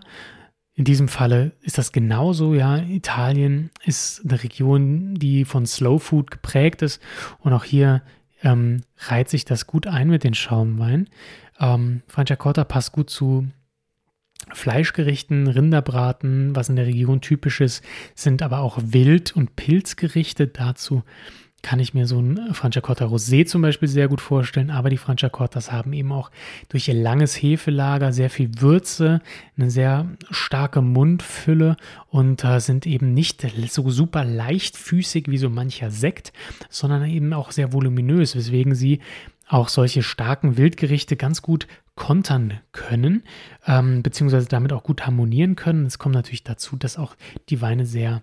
[0.73, 2.77] In diesem Falle ist das genauso, ja.
[2.77, 7.01] Italien ist eine Region, die von Slow Food geprägt ist
[7.39, 8.03] und auch hier
[8.41, 11.09] ähm, reiht sich das gut ein mit den Schaumwein.
[11.59, 13.49] Ähm, Franciacorta passt gut zu
[14.53, 20.47] Fleischgerichten, Rinderbraten, was in der Region typisch ist, sind aber auch Wild- und Pilzgerichte.
[20.47, 21.03] Dazu
[21.65, 25.71] kann ich mir so ein Franciacorta Rosé zum Beispiel sehr gut vorstellen, aber die Franciacortas
[25.71, 26.29] haben eben auch
[26.69, 29.19] durch ihr langes Hefelager sehr viel Würze,
[29.57, 31.75] eine sehr starke Mundfülle
[32.11, 36.33] und äh, sind eben nicht so super leichtfüßig wie so mancher Sekt,
[36.69, 38.99] sondern eben auch sehr voluminös, weswegen sie
[39.47, 43.23] auch solche starken Wildgerichte ganz gut kontern können,
[43.65, 45.87] ähm, beziehungsweise damit auch gut harmonieren können.
[45.87, 47.15] Es kommt natürlich dazu, dass auch
[47.49, 48.21] die Weine sehr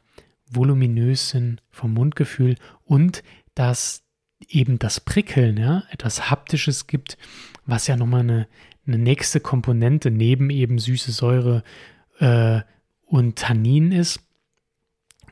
[0.55, 2.57] voluminös sind vom Mundgefühl
[2.93, 3.23] und
[3.55, 4.03] dass
[4.49, 7.17] eben das Prickeln, ja, etwas Haptisches gibt,
[7.65, 8.49] was ja nochmal eine,
[8.87, 11.63] eine nächste Komponente neben eben süße Säure
[12.19, 12.61] äh,
[13.07, 14.21] und Tannin ist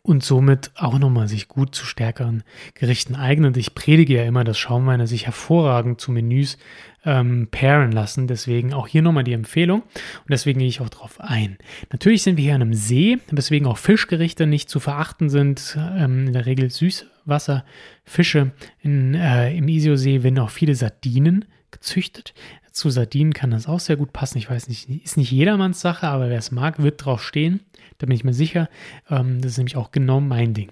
[0.03, 2.43] und somit auch nochmal sich gut zu stärkeren
[2.75, 3.57] Gerichten eignet.
[3.57, 6.57] Ich predige ja immer, dass Schaumweine sich hervorragend zu Menüs
[7.05, 8.27] ähm, pairen lassen.
[8.27, 11.59] Deswegen auch hier nochmal die Empfehlung und deswegen gehe ich auch drauf ein.
[11.93, 15.77] Natürlich sind wir hier an einem See, weswegen auch Fischgerichte nicht zu verachten sind.
[15.79, 18.53] Ähm, in der Regel Süßwasserfische.
[18.81, 22.35] In, äh, Im Isiosee werden auch viele Sardinen gezüchtet.
[22.73, 24.39] Zu Sardinen kann das auch sehr gut passen.
[24.39, 27.61] Ich weiß nicht, ist nicht jedermanns Sache, aber wer es mag, wird drauf stehen.
[27.99, 28.69] Da bin ich mir sicher.
[29.09, 30.71] Ähm, das ist nämlich auch genau mein Ding.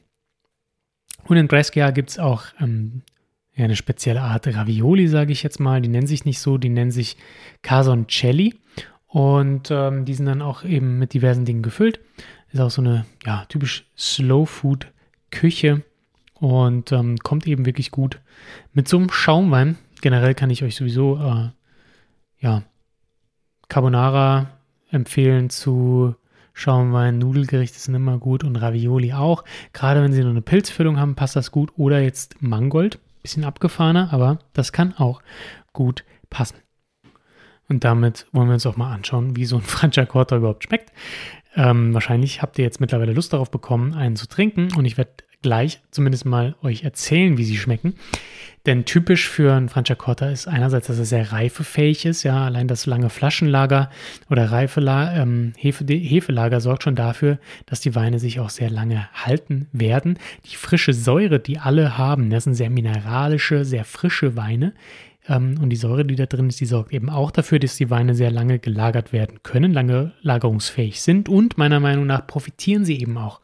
[1.25, 3.03] Und in Brescia gibt es auch ähm,
[3.55, 5.81] ja, eine spezielle Art Ravioli, sage ich jetzt mal.
[5.81, 7.17] Die nennen sich nicht so, die nennen sich
[7.63, 8.55] Casoncelli.
[9.07, 12.01] Und ähm, die sind dann auch eben mit diversen Dingen gefüllt.
[12.51, 14.87] Ist auch so eine ja, typisch Slow Food
[15.31, 15.83] Küche
[16.35, 18.21] und ähm, kommt eben wirklich gut
[18.73, 19.77] mit so einem Schaumwein.
[20.01, 21.49] Generell kann ich euch sowieso äh,
[22.40, 22.62] ja,
[23.68, 24.46] Carbonara
[24.90, 26.14] empfehlen zu
[26.59, 29.44] Schaumwein, Nudelgerichte sind immer gut und Ravioli auch.
[29.72, 31.70] Gerade wenn sie nur eine Pilzfüllung haben, passt das gut.
[31.77, 35.22] Oder jetzt Mangold, bisschen abgefahrener, aber das kann auch
[35.72, 36.57] gut passen.
[37.68, 40.92] Und damit wollen wir uns auch mal anschauen, wie so ein Franciacorta überhaupt schmeckt.
[41.55, 45.12] Ähm, wahrscheinlich habt ihr jetzt mittlerweile Lust darauf bekommen, einen zu trinken und ich werde
[45.42, 47.94] gleich zumindest mal euch erzählen, wie sie schmecken.
[48.66, 52.22] Denn typisch für ein Franciacorta ist einerseits, dass er sehr reifefähig ist.
[52.22, 53.88] Ja, allein das lange Flaschenlager
[54.29, 59.09] oder Reifela ähm, Hefe Hefelager sorgt schon dafür, dass die Weine sich auch sehr lange
[59.14, 60.18] halten werden.
[60.51, 64.74] Die frische Säure, die alle haben, das sind sehr mineralische, sehr frische Weine.
[65.29, 67.90] Ähm, und die Säure, die da drin ist, die sorgt eben auch dafür, dass die
[67.90, 71.29] Weine sehr lange gelagert werden können, lange lagerungsfähig sind.
[71.29, 73.40] Und meiner Meinung nach profitieren sie eben auch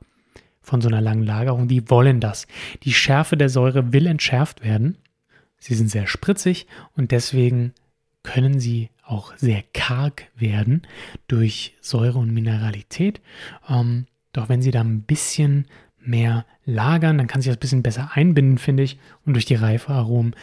[0.64, 1.68] von so einer langen Lagerung.
[1.68, 2.48] Die wollen das.
[2.82, 4.98] Die Schärfe der Säure will entschärft werden.
[5.58, 7.72] Sie sind sehr spritzig und deswegen
[8.22, 10.82] können sie auch sehr karg werden
[11.28, 13.20] durch Säure und Mineralität.
[13.68, 15.66] Ähm, doch wenn sie da ein bisschen
[16.00, 19.54] mehr lagern, dann kann sich das ein bisschen besser einbinden, finde ich, und durch die
[19.54, 20.34] Reifearomen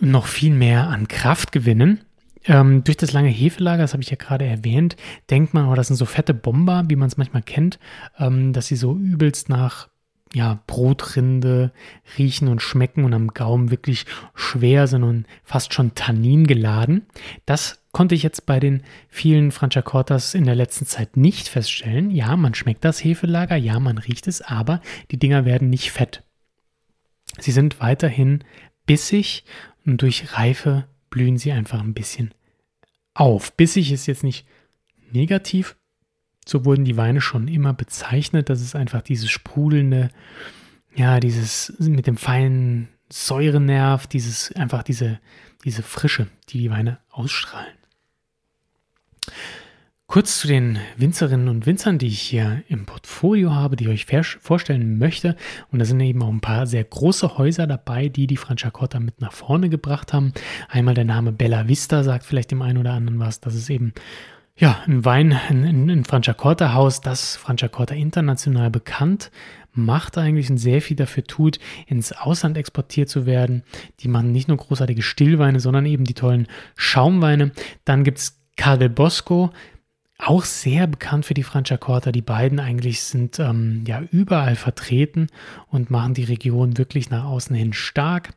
[0.00, 2.00] noch viel mehr an Kraft gewinnen.
[2.46, 4.96] Ähm, durch das lange Hefelager, das habe ich ja gerade erwähnt,
[5.30, 7.78] denkt man, oh, das sind so fette Bomber, wie man es manchmal kennt,
[8.18, 9.88] ähm, dass sie so übelst nach
[10.34, 11.72] ja, Brotrinde
[12.18, 17.06] riechen und schmecken und am Gaumen wirklich schwer sind und fast schon Tannin geladen.
[17.46, 22.10] Das konnte ich jetzt bei den vielen Franciacortas in der letzten Zeit nicht feststellen.
[22.10, 26.22] Ja, man schmeckt das Hefelager, ja, man riecht es, aber die Dinger werden nicht fett.
[27.38, 28.44] Sie sind weiterhin
[28.84, 29.44] bissig
[29.84, 30.84] und durch Reife
[31.16, 32.34] blühen sie einfach ein bisschen
[33.14, 33.56] auf.
[33.56, 34.46] Bissig ist jetzt nicht
[35.12, 35.74] negativ,
[36.46, 38.50] so wurden die Weine schon immer bezeichnet.
[38.50, 40.10] Das ist einfach dieses sprudelnde,
[40.94, 45.18] ja, dieses mit dem feinen Säurenerv, dieses einfach diese,
[45.64, 47.78] diese Frische, die die Weine ausstrahlen.
[50.08, 54.38] Kurz zu den Winzerinnen und Winzern, die ich hier im Portfolio habe, die ich euch
[54.40, 55.34] vorstellen möchte.
[55.72, 59.20] Und da sind eben auch ein paar sehr große Häuser dabei, die die Franciacorta mit
[59.20, 60.32] nach vorne gebracht haben.
[60.68, 63.40] Einmal der Name Bella Vista sagt vielleicht dem einen oder anderen was.
[63.40, 63.94] Das ist eben
[64.56, 69.32] ja, ein Wein, ein, ein Franciacorta-Haus, das Franciacorta international bekannt
[69.72, 73.62] macht eigentlich und sehr viel dafür tut, ins Ausland exportiert zu werden.
[74.00, 77.50] Die machen nicht nur großartige Stillweine, sondern eben die tollen Schaumweine.
[77.84, 79.50] Dann gibt es Cal Bosco,
[80.18, 82.10] auch sehr bekannt für die Franciacorta.
[82.12, 85.28] Die beiden eigentlich sind ähm, ja überall vertreten
[85.68, 88.30] und machen die Region wirklich nach außen hin stark.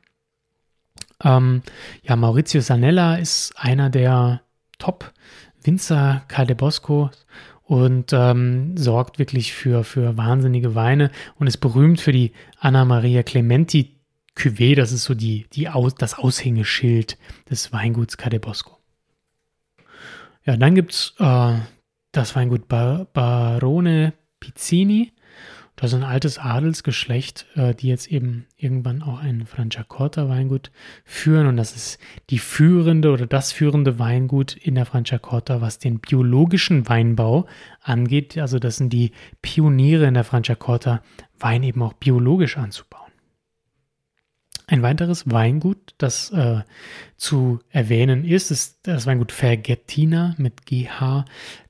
[1.24, 1.62] Ähm,
[2.04, 4.42] ja, Maurizio Sanella ist einer der
[4.78, 5.14] Top
[5.64, 6.24] Winzer
[6.58, 7.12] Bosco
[7.64, 13.24] und ähm, sorgt wirklich für, für wahnsinnige Weine und ist berühmt für die Anna Maria
[13.24, 14.00] Clementi
[14.36, 14.76] Cuvée.
[14.76, 17.18] Das ist so die, die Aus, das Aushängeschild
[17.50, 18.79] des Weinguts Bosco.
[20.50, 21.60] Ja, dann gibt es äh,
[22.12, 25.14] das Weingut Bar Barone Pizzini.
[25.76, 30.72] Das ist ein altes Adelsgeschlecht, äh, die jetzt eben irgendwann auch ein Franciacorta-Weingut
[31.06, 31.46] führen.
[31.46, 32.00] Und das ist
[32.32, 37.46] die führende oder das führende Weingut in der Franciacorta, was den biologischen Weinbau
[37.84, 38.36] angeht.
[38.40, 39.12] Also das sind die
[39.44, 41.04] Pioniere in der Franciacorta,
[41.38, 42.99] Wein eben auch biologisch anzubauen.
[44.70, 46.60] Ein weiteres Weingut, das äh,
[47.18, 51.26] zu erwähnen ist, ist das Weingut Fergettina mit GH.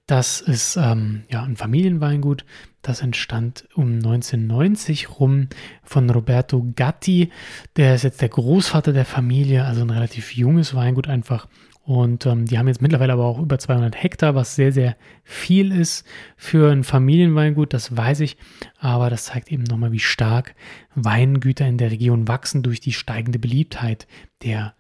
[0.06, 2.44] Das ist ähm, ja, ein Familienweingut,
[2.82, 5.48] das entstand um 1990 rum
[5.82, 7.32] von Roberto Gatti.
[7.78, 11.48] Der ist jetzt der Großvater der Familie, also ein relativ junges Weingut einfach.
[11.90, 15.72] Und ähm, die haben jetzt mittlerweile aber auch über 200 Hektar, was sehr, sehr viel
[15.72, 16.06] ist
[16.38, 18.38] für ein Familienweingut, das weiß ich.
[18.78, 20.54] Aber das zeigt eben nochmal, wie stark
[20.94, 24.06] Weingüter in der Region wachsen durch die steigende Beliebtheit
[24.44, 24.76] der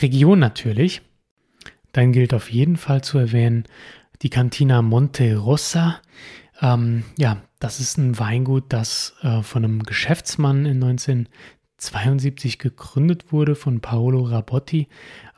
[0.00, 1.02] Region natürlich.
[1.90, 3.64] Dann gilt auf jeden Fall zu erwähnen
[4.22, 6.00] die Cantina Monte Rossa.
[6.62, 13.56] Ähm, ja, das ist ein Weingut, das äh, von einem Geschäftsmann in 1972 gegründet wurde,
[13.56, 14.86] von Paolo Rabotti,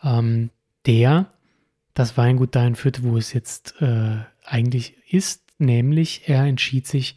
[0.04, 0.50] ähm,
[0.86, 1.32] der
[1.94, 7.16] das Weingut dahin führte, wo es jetzt äh, eigentlich ist, nämlich er entschied sich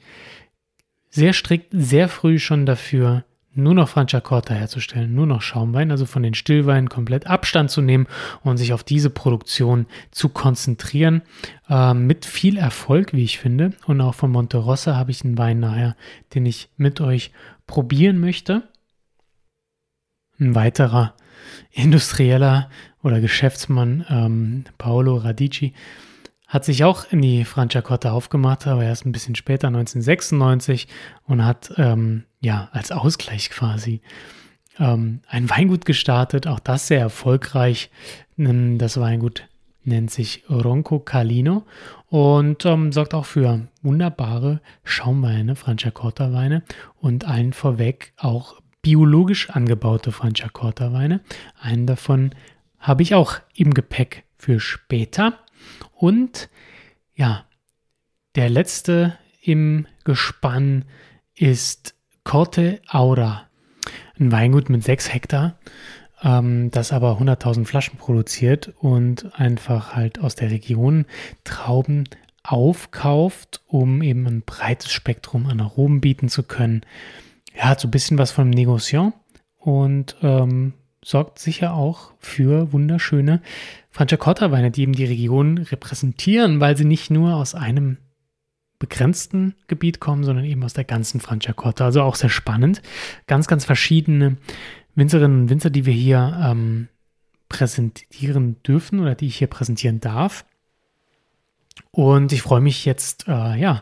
[1.09, 6.23] sehr strikt, sehr früh schon dafür, nur noch Franciacorta herzustellen, nur noch Schaumwein, also von
[6.23, 8.07] den Stillweinen komplett Abstand zu nehmen
[8.43, 11.21] und sich auf diese Produktion zu konzentrieren.
[11.69, 13.73] Äh, mit viel Erfolg, wie ich finde.
[13.87, 15.97] Und auch von Monte Rossa habe ich einen Wein nachher,
[16.33, 17.31] den ich mit euch
[17.67, 18.63] probieren möchte.
[20.39, 21.13] Ein weiterer
[21.71, 22.69] industrieller
[23.03, 25.73] oder Geschäftsmann, ähm, Paolo Radici,
[26.47, 30.87] hat sich auch in die Franciacorta aufgemacht, aber erst ein bisschen später, 1996,
[31.25, 34.01] und hat ähm, ja als Ausgleich quasi
[34.77, 37.89] ähm, ein Weingut gestartet, auch das sehr erfolgreich.
[38.35, 39.47] Das Weingut
[39.83, 41.63] nennt sich Ronco Calino
[42.09, 46.63] und ähm, sorgt auch für wunderbare Schaumweine, Franciacorta-Weine
[46.99, 51.21] und allen vorweg auch biologisch angebaute Franciacorta-Weine.
[51.59, 52.31] Einen davon
[52.81, 55.39] habe ich auch im Gepäck für später.
[55.93, 56.49] Und
[57.13, 57.45] ja,
[58.35, 60.85] der letzte im Gespann
[61.35, 63.47] ist Corte Aura.
[64.19, 65.57] Ein Weingut mit 6 Hektar,
[66.21, 71.05] ähm, das aber 100.000 Flaschen produziert und einfach halt aus der Region
[71.43, 72.07] Trauben
[72.43, 76.81] aufkauft, um eben ein breites Spektrum an Aromen bieten zu können.
[77.55, 79.13] Ja, hat so ein bisschen was von Negociant
[79.57, 83.41] und ähm, sorgt sicher auch für wunderschöne
[83.89, 87.97] Franciacorta-Weine, die eben die Region repräsentieren, weil sie nicht nur aus einem
[88.79, 91.85] begrenzten Gebiet kommen, sondern eben aus der ganzen Franciacorta.
[91.85, 92.81] Also auch sehr spannend.
[93.27, 94.37] Ganz, ganz verschiedene
[94.95, 96.87] Winzerinnen und Winzer, die wir hier ähm,
[97.47, 100.45] präsentieren dürfen oder die ich hier präsentieren darf.
[101.91, 103.81] Und ich freue mich jetzt, äh, ja,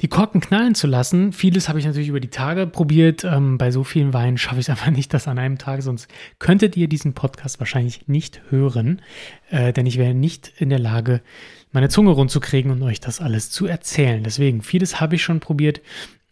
[0.00, 1.32] die Korken knallen zu lassen.
[1.32, 3.24] Vieles habe ich natürlich über die Tage probiert.
[3.24, 6.08] Ähm, bei so vielen Weinen schaffe ich es einfach nicht, das an einem Tag, sonst
[6.38, 9.02] könntet ihr diesen Podcast wahrscheinlich nicht hören,
[9.48, 11.22] äh, denn ich wäre nicht in der Lage,
[11.72, 14.22] meine Zunge rund zu kriegen und euch das alles zu erzählen.
[14.22, 15.80] Deswegen, vieles habe ich schon probiert.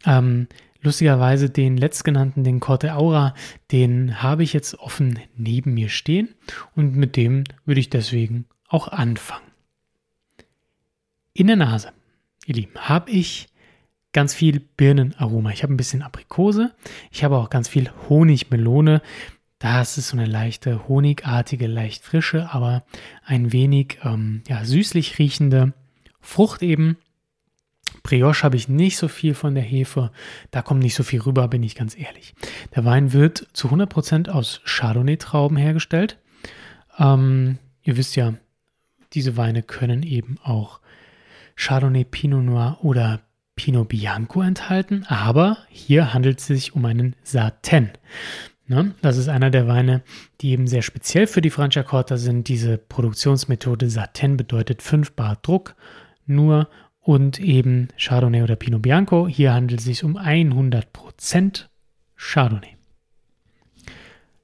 [0.05, 0.47] Ähm,
[0.83, 3.35] lustigerweise den letztgenannten, den Corte Aura,
[3.73, 6.35] den habe ich jetzt offen neben mir stehen
[6.77, 9.48] und mit dem würde ich deswegen auch anfangen.
[11.38, 11.92] In der Nase,
[12.46, 13.46] ihr Lieben, habe ich
[14.12, 15.53] ganz viel Birnenaroma.
[15.53, 16.74] Ich habe ein bisschen Aprikose.
[17.12, 19.03] Ich habe auch ganz viel Honigmelone.
[19.61, 22.83] Das ist so eine leichte, honigartige, leicht frische, aber
[23.24, 25.74] ein wenig ähm, ja, süßlich riechende
[26.18, 26.96] Frucht eben.
[28.03, 30.11] Brioche habe ich nicht so viel von der Hefe.
[30.51, 32.35] Da kommt nicht so viel rüber, bin ich ganz ehrlich.
[32.74, 36.18] Der Wein wird zu 100% aus Chardonnay-Trauben hergestellt.
[36.98, 38.35] Ähm, ihr wisst ja,
[39.12, 40.81] diese Weine können eben auch
[41.59, 43.21] Chardonnay Pinot Noir oder
[43.57, 47.90] Pinot Bianco enthalten, aber hier handelt es sich um einen Satin.
[48.68, 48.94] Ne?
[49.03, 50.03] Das ist einer der Weine,
[50.40, 52.47] die eben sehr speziell für die Franciacorta sind.
[52.47, 55.75] Diese Produktionsmethode Satin bedeutet 5 Bar Druck
[56.27, 56.68] nur
[57.01, 59.27] und eben Chardonnay oder Pinot Bianco.
[59.27, 61.64] Hier handelt es sich um 100%
[62.14, 62.77] Chardonnay.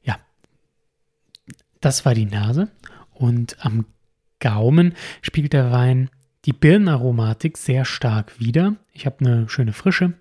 [0.02, 0.18] Ja,
[1.80, 2.70] das war die Nase
[3.12, 3.86] und am
[4.40, 6.10] Gaumen spielt der Wein
[6.44, 8.76] die Birnenaromatik sehr stark wieder.
[8.92, 10.14] Ich habe eine schöne Frische.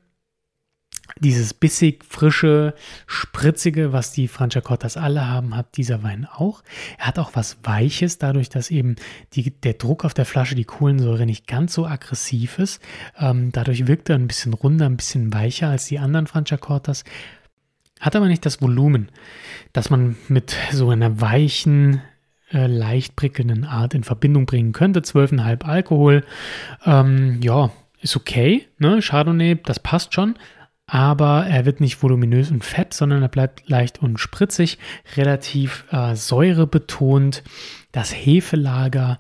[1.20, 2.74] Dieses bissig, frische,
[3.08, 6.64] spritzige, was die Franciacortas alle haben, hat dieser Wein auch.
[6.98, 8.96] Er hat auch was Weiches, dadurch, dass eben
[9.34, 12.82] die, der Druck auf der Flasche, die Kohlensäure nicht ganz so aggressiv ist.
[13.18, 17.04] Ähm, dadurch wirkt er ein bisschen runder, ein bisschen weicher als die anderen Franciacortas.
[18.00, 19.10] Hat aber nicht das Volumen,
[19.72, 22.02] das man mit so einer weichen,
[22.54, 25.02] äh, leicht prickelnden Art in Verbindung bringen könnte.
[25.02, 26.24] 12,5 Alkohol,
[26.86, 28.68] ähm, ja, ist okay.
[28.78, 29.00] Ne?
[29.02, 30.36] Chardonnay, das passt schon.
[30.86, 34.78] Aber er wird nicht voluminös und fett, sondern er bleibt leicht und spritzig,
[35.16, 37.44] relativ äh, säurebetont.
[37.92, 39.18] Das Hefelager,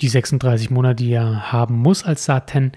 [0.00, 2.72] die 36 Monate, die er haben muss als Satin,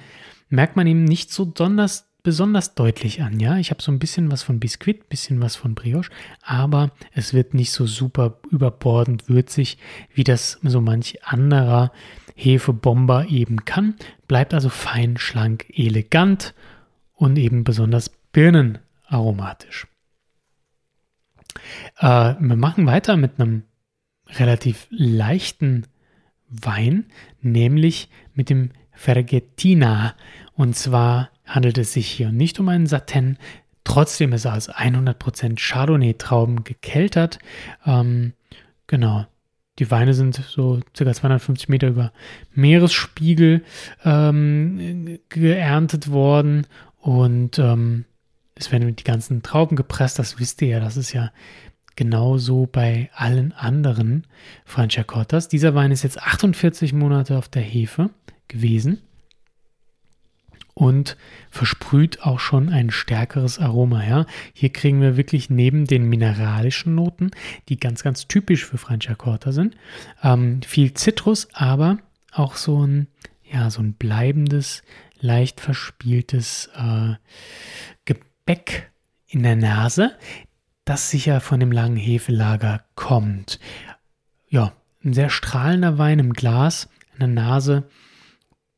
[0.49, 3.39] merkt man ihm nicht so besonders besonders deutlich an.
[3.39, 7.33] Ja, ich habe so ein bisschen was von Biskuit, bisschen was von Brioche, aber es
[7.33, 9.77] wird nicht so super überbordend würzig,
[10.13, 11.91] wie das so manch anderer
[12.35, 13.95] Hefebomber eben kann.
[14.27, 16.53] Bleibt also fein, schlank, elegant
[17.13, 19.87] und eben besonders birnenaromatisch.
[21.97, 23.63] Äh, wir machen weiter mit einem
[24.27, 25.87] relativ leichten
[26.47, 27.05] Wein,
[27.41, 30.15] nämlich mit dem Fergettina.
[30.53, 33.37] Und zwar handelt es sich hier nicht um einen Satin.
[33.83, 37.39] Trotzdem ist er aus 100% Chardonnay-Trauben gekeltert.
[37.85, 38.33] Ähm,
[38.87, 39.25] genau.
[39.79, 41.13] Die Weine sind so ca.
[41.13, 42.11] 250 Meter über
[42.53, 43.63] Meeresspiegel
[44.03, 46.67] ähm, geerntet worden
[46.99, 48.05] und ähm,
[48.53, 50.19] es werden die ganzen Trauben gepresst.
[50.19, 51.31] Das wisst ihr ja, das ist ja
[51.95, 54.27] genauso bei allen anderen
[54.65, 55.47] Franciacortas.
[55.47, 58.11] Dieser Wein ist jetzt 48 Monate auf der Hefe
[58.47, 59.01] gewesen
[60.81, 61.15] und
[61.51, 64.03] versprüht auch schon ein stärkeres Aroma.
[64.03, 64.25] Ja?
[64.51, 67.29] Hier kriegen wir wirklich neben den mineralischen Noten,
[67.69, 69.77] die ganz, ganz typisch für Franciacorta sind,
[70.23, 71.99] ähm, viel Zitrus, aber
[72.31, 73.05] auch so ein,
[73.43, 74.81] ja, so ein bleibendes,
[75.19, 77.13] leicht verspieltes äh,
[78.05, 78.89] Gebäck
[79.27, 80.17] in der Nase,
[80.83, 83.59] das sicher von dem langen Hefelager kommt.
[84.49, 84.73] Ja,
[85.05, 87.83] ein sehr strahlender Wein im Glas, in der Nase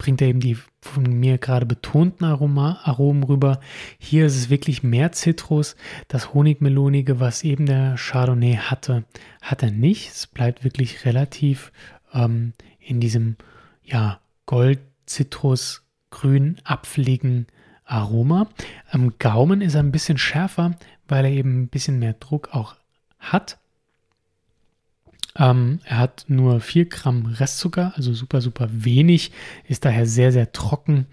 [0.03, 3.61] bringt er eben die von mir gerade betonten Aroma, Aromen rüber.
[3.97, 5.77] Hier ist es wirklich mehr Zitrus.
[6.09, 9.05] Das Honigmelonige, was eben der Chardonnay hatte,
[9.41, 10.09] hat er nicht.
[10.09, 11.71] Es bleibt wirklich relativ
[12.13, 12.51] ähm,
[12.81, 13.37] in diesem
[13.81, 17.47] ja, Gold, Zitrus, Grün, apfeligen
[17.85, 18.49] Aroma.
[18.91, 20.75] Am Gaumen ist er ein bisschen schärfer,
[21.07, 22.75] weil er eben ein bisschen mehr Druck auch
[23.19, 23.57] hat.
[25.37, 29.31] Ähm, er hat nur 4 Gramm Restzucker, also super, super wenig,
[29.67, 31.07] ist daher sehr, sehr trocken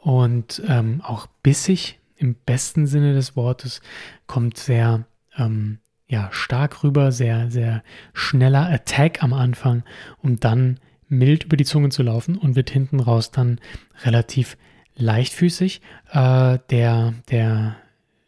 [0.00, 3.80] und ähm, auch bissig im besten Sinne des Wortes,
[4.26, 5.04] kommt sehr
[5.36, 7.82] ähm, ja, stark rüber, sehr, sehr
[8.12, 9.84] schneller Attack am Anfang,
[10.18, 13.60] um dann mild über die Zunge zu laufen und wird hinten raus dann
[14.04, 14.56] relativ
[14.96, 15.80] leichtfüßig.
[16.12, 17.76] Äh, der, der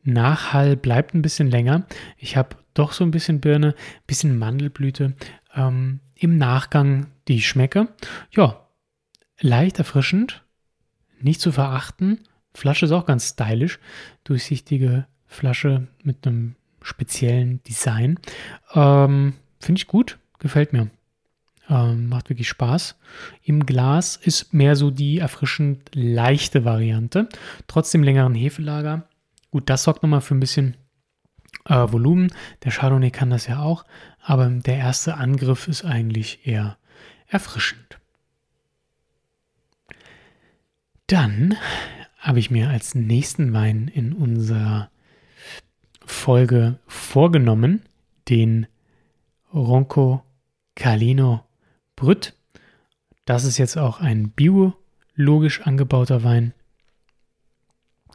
[0.05, 1.87] Nachhall bleibt ein bisschen länger.
[2.19, 5.15] Ich habe doch so ein bisschen Birne, ein bisschen Mandelblüte.
[5.55, 7.89] Ähm, Im Nachgang die Schmecke.
[8.31, 8.67] Ja,
[9.41, 10.43] leicht erfrischend,
[11.21, 12.21] nicht zu verachten.
[12.55, 13.79] Flasche ist auch ganz stylisch.
[14.25, 18.19] Durchsichtige Flasche mit einem speziellen Design.
[18.75, 20.91] Ähm, Finde ich gut, gefällt mir.
[21.69, 22.97] Ähm, macht wirklich Spaß.
[23.45, 27.29] Im Glas ist mehr so die erfrischend leichte Variante.
[27.69, 29.07] Trotzdem längeren Hefelager.
[29.51, 30.77] Gut, das sorgt nochmal für ein bisschen
[31.67, 32.33] äh, Volumen.
[32.65, 33.85] Der Chardonnay kann das ja auch.
[34.21, 36.77] Aber der erste Angriff ist eigentlich eher
[37.27, 37.99] erfrischend.
[41.07, 41.57] Dann
[42.19, 44.91] habe ich mir als nächsten Wein in unserer
[46.05, 47.83] Folge vorgenommen,
[48.29, 48.67] den
[49.53, 50.23] Ronco
[50.75, 51.45] Calino
[51.97, 52.35] Brüt.
[53.25, 56.55] Das ist jetzt auch ein biologisch angebauter Wein.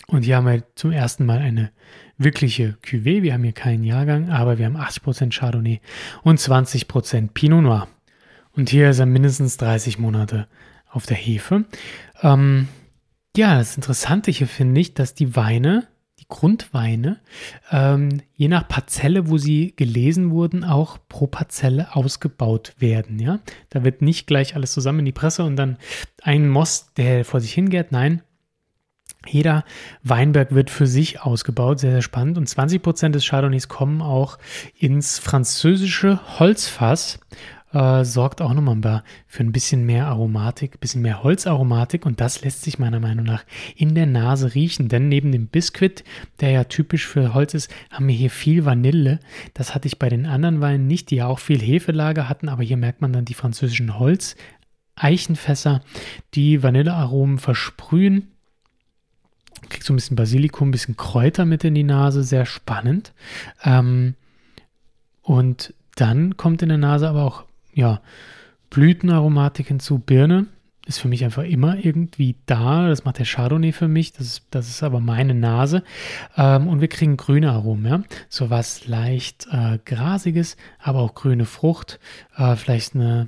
[0.07, 1.71] Und hier haben wir zum ersten Mal eine
[2.17, 3.23] wirkliche Cuvée.
[3.23, 5.81] Wir haben hier keinen Jahrgang, aber wir haben 80% Chardonnay
[6.23, 7.87] und 20% Pinot Noir.
[8.53, 10.47] Und hier ist er mindestens 30 Monate
[10.89, 11.65] auf der Hefe.
[12.21, 12.67] Ähm,
[13.35, 15.87] ja, das Interessante hier finde ich, dass die Weine
[16.19, 17.19] die Grundweine,
[17.71, 23.19] ähm, je nach Parzelle, wo sie gelesen wurden, auch pro Parzelle ausgebaut werden.
[23.19, 23.39] Ja,
[23.69, 25.77] da wird nicht gleich alles zusammen in die Presse und dann
[26.23, 27.91] ein Most, der vor sich hingeht.
[27.91, 28.23] Nein,
[29.25, 29.65] jeder
[30.03, 32.37] Weinberg wird für sich ausgebaut, sehr, sehr spannend.
[32.37, 34.37] Und 20 Prozent des Chardonnays kommen auch
[34.77, 37.19] ins französische Holzfass
[37.73, 42.41] äh, sorgt auch nochmal für ein bisschen mehr Aromatik, ein bisschen mehr Holzaromatik und das
[42.41, 43.43] lässt sich meiner Meinung nach
[43.75, 46.03] in der Nase riechen, denn neben dem Biskuit,
[46.39, 49.19] der ja typisch für Holz ist, haben wir hier viel Vanille.
[49.53, 52.63] Das hatte ich bei den anderen Weinen nicht, die ja auch viel Hefelager hatten, aber
[52.63, 54.35] hier merkt man dann die französischen Holz.
[54.95, 55.81] Eichenfässer,
[56.33, 58.31] die Vanillearomen versprühen.
[59.69, 63.13] Kriegt so ein bisschen Basilikum, ein bisschen Kräuter mit in die Nase, sehr spannend.
[63.63, 64.15] Ähm,
[65.21, 67.43] und dann kommt in der Nase aber auch
[67.73, 68.01] ja,
[68.69, 69.99] Blütenaromatik hinzu.
[69.99, 70.47] Birne
[70.87, 72.87] ist für mich einfach immer irgendwie da.
[72.87, 74.13] Das macht der Chardonnay für mich.
[74.13, 75.83] Das ist, das ist aber meine Nase.
[76.35, 77.85] Ähm, und wir kriegen grüne Aromen.
[77.85, 78.03] Ja?
[78.29, 81.99] So was leicht äh, Grasiges, aber auch grüne Frucht.
[82.37, 83.27] Äh, vielleicht eine,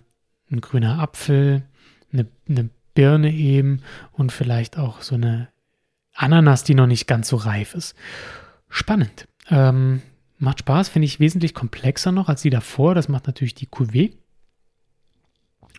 [0.50, 1.64] ein grüner Apfel,
[2.14, 3.82] eine, eine Birne eben
[4.14, 5.50] und vielleicht auch so eine
[6.20, 7.96] Ananas, die noch nicht ganz so reif ist.
[8.68, 9.28] Spannend.
[9.50, 10.02] Ähm,
[10.38, 12.94] macht Spaß, finde ich wesentlich komplexer noch als die davor.
[12.94, 14.14] Das macht natürlich die Cuvée.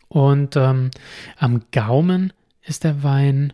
[0.08, 0.90] Und ähm,
[1.36, 2.32] am Gaumen
[2.62, 3.52] ist der Wein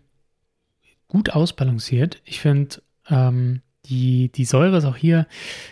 [1.09, 2.23] gut ausbalanciert.
[2.25, 5.27] Ich finde, ähm, die, die Säure ist auch hier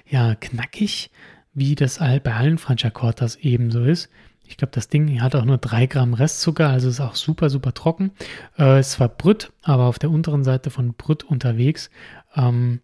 [0.06, 1.10] ja knackig,
[1.52, 4.10] wie das bei allen Franciacortas ebenso ist.
[4.54, 7.74] Ich glaube, das Ding hat auch nur 3 Gramm Restzucker, also ist auch super, super
[7.74, 8.12] trocken.
[8.56, 11.90] Äh, ist zwar Brütt, aber auf der unteren Seite von Brütt unterwegs.
[12.36, 12.80] Ähm,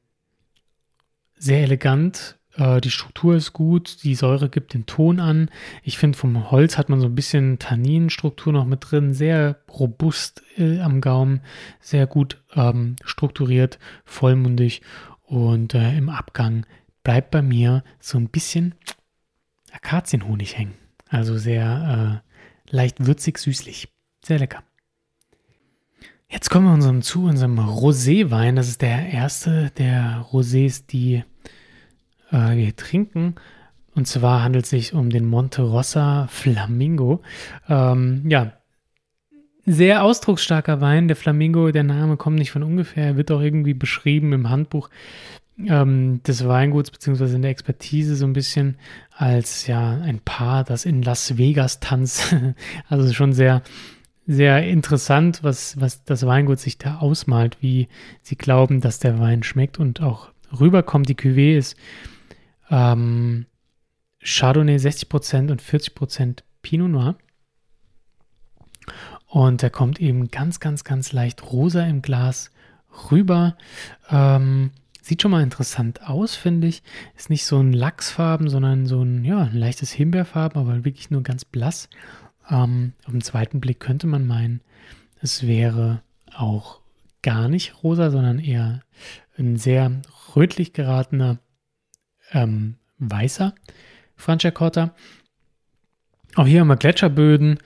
[1.36, 5.48] sehr elegant, äh, die Struktur ist gut, die Säure gibt den Ton an.
[5.84, 10.42] Ich finde, vom Holz hat man so ein bisschen Tanninstruktur noch mit drin, sehr robust
[10.58, 11.40] äh, am Gaumen,
[11.78, 14.82] sehr gut ähm, strukturiert, vollmundig
[15.22, 16.66] und äh, im Abgang
[17.04, 18.74] bleibt bei mir so ein bisschen
[19.70, 20.89] Akazienhonig hängen.
[21.10, 23.88] Also sehr äh, leicht würzig, süßlich.
[24.24, 24.62] Sehr lecker.
[26.28, 28.54] Jetzt kommen wir unserem, zu unserem Roséwein.
[28.54, 31.24] Das ist der erste der Rosés, die
[32.30, 33.34] äh, wir trinken.
[33.96, 37.22] Und zwar handelt es sich um den Monte Rossa Flamingo.
[37.68, 38.52] Ähm, ja,
[39.66, 41.08] sehr ausdrucksstarker Wein.
[41.08, 43.04] Der Flamingo, der Name kommt nicht von ungefähr.
[43.06, 44.88] Er wird auch irgendwie beschrieben im Handbuch
[45.68, 48.76] ähm, des Weinguts beziehungsweise in der Expertise so ein bisschen
[49.16, 52.34] als ja ein Paar, das in Las Vegas tanzt.
[52.88, 53.62] also schon sehr,
[54.26, 57.88] sehr interessant, was, was das Weingut sich da ausmalt, wie
[58.22, 61.08] sie glauben, dass der Wein schmeckt und auch rüberkommt.
[61.08, 61.76] Die Cuvée ist
[62.70, 63.46] ähm,
[64.22, 67.16] Chardonnay 60% und 40% Pinot Noir.
[69.26, 72.50] Und der kommt eben ganz, ganz, ganz leicht rosa im Glas
[73.10, 73.56] rüber.
[74.10, 74.72] Ähm,
[75.02, 76.82] sieht schon mal interessant aus, finde ich.
[77.16, 81.22] Ist nicht so ein Lachsfarben, sondern so ein, ja, ein leichtes Himbeerfarben, aber wirklich nur
[81.22, 81.88] ganz blass.
[82.48, 84.60] Ähm, auf den zweiten Blick könnte man meinen,
[85.20, 86.02] es wäre
[86.34, 86.80] auch
[87.22, 88.82] gar nicht rosa, sondern eher
[89.38, 90.00] ein sehr
[90.36, 91.38] rötlich geratener
[92.32, 93.54] ähm, weißer
[94.16, 94.94] Franciacorta.
[96.36, 97.58] Auch hier haben wir Gletscherböden,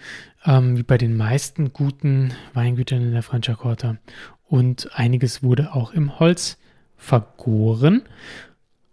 [0.45, 3.99] ähm, wie bei den meisten guten Weingütern in der Franciacorta.
[4.45, 6.59] Und einiges wurde auch im Holz
[6.97, 8.03] vergoren.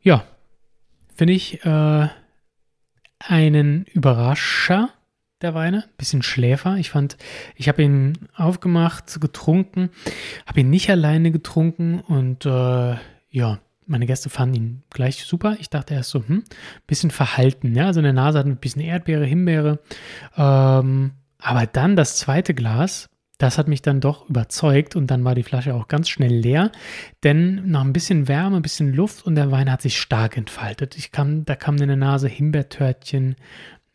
[0.02, 0.24] Ja,
[1.16, 2.08] finde ich äh,
[3.20, 4.90] einen Überrascher
[5.42, 6.78] der Weine, bisschen Schläfer.
[6.78, 7.18] Ich fand,
[7.56, 9.90] ich habe ihn aufgemacht, getrunken,
[10.46, 12.96] habe ihn nicht alleine getrunken und äh,
[13.30, 15.58] ja, meine Gäste fanden ihn gleich super.
[15.60, 16.44] Ich dachte erst so, hm,
[16.88, 17.76] bisschen verhalten.
[17.76, 17.88] Ja?
[17.88, 19.80] Also in der Nase hat ein bisschen Erdbeere, Himbeere.
[20.38, 23.10] Ähm, aber dann das zweite Glas,
[23.42, 26.72] das hat mich dann doch überzeugt und dann war die Flasche auch ganz schnell leer,
[27.24, 30.96] denn nach ein bisschen Wärme, ein bisschen Luft und der Wein hat sich stark entfaltet.
[30.96, 33.36] Ich kam, da kam in der Nase Himbeertörtchen,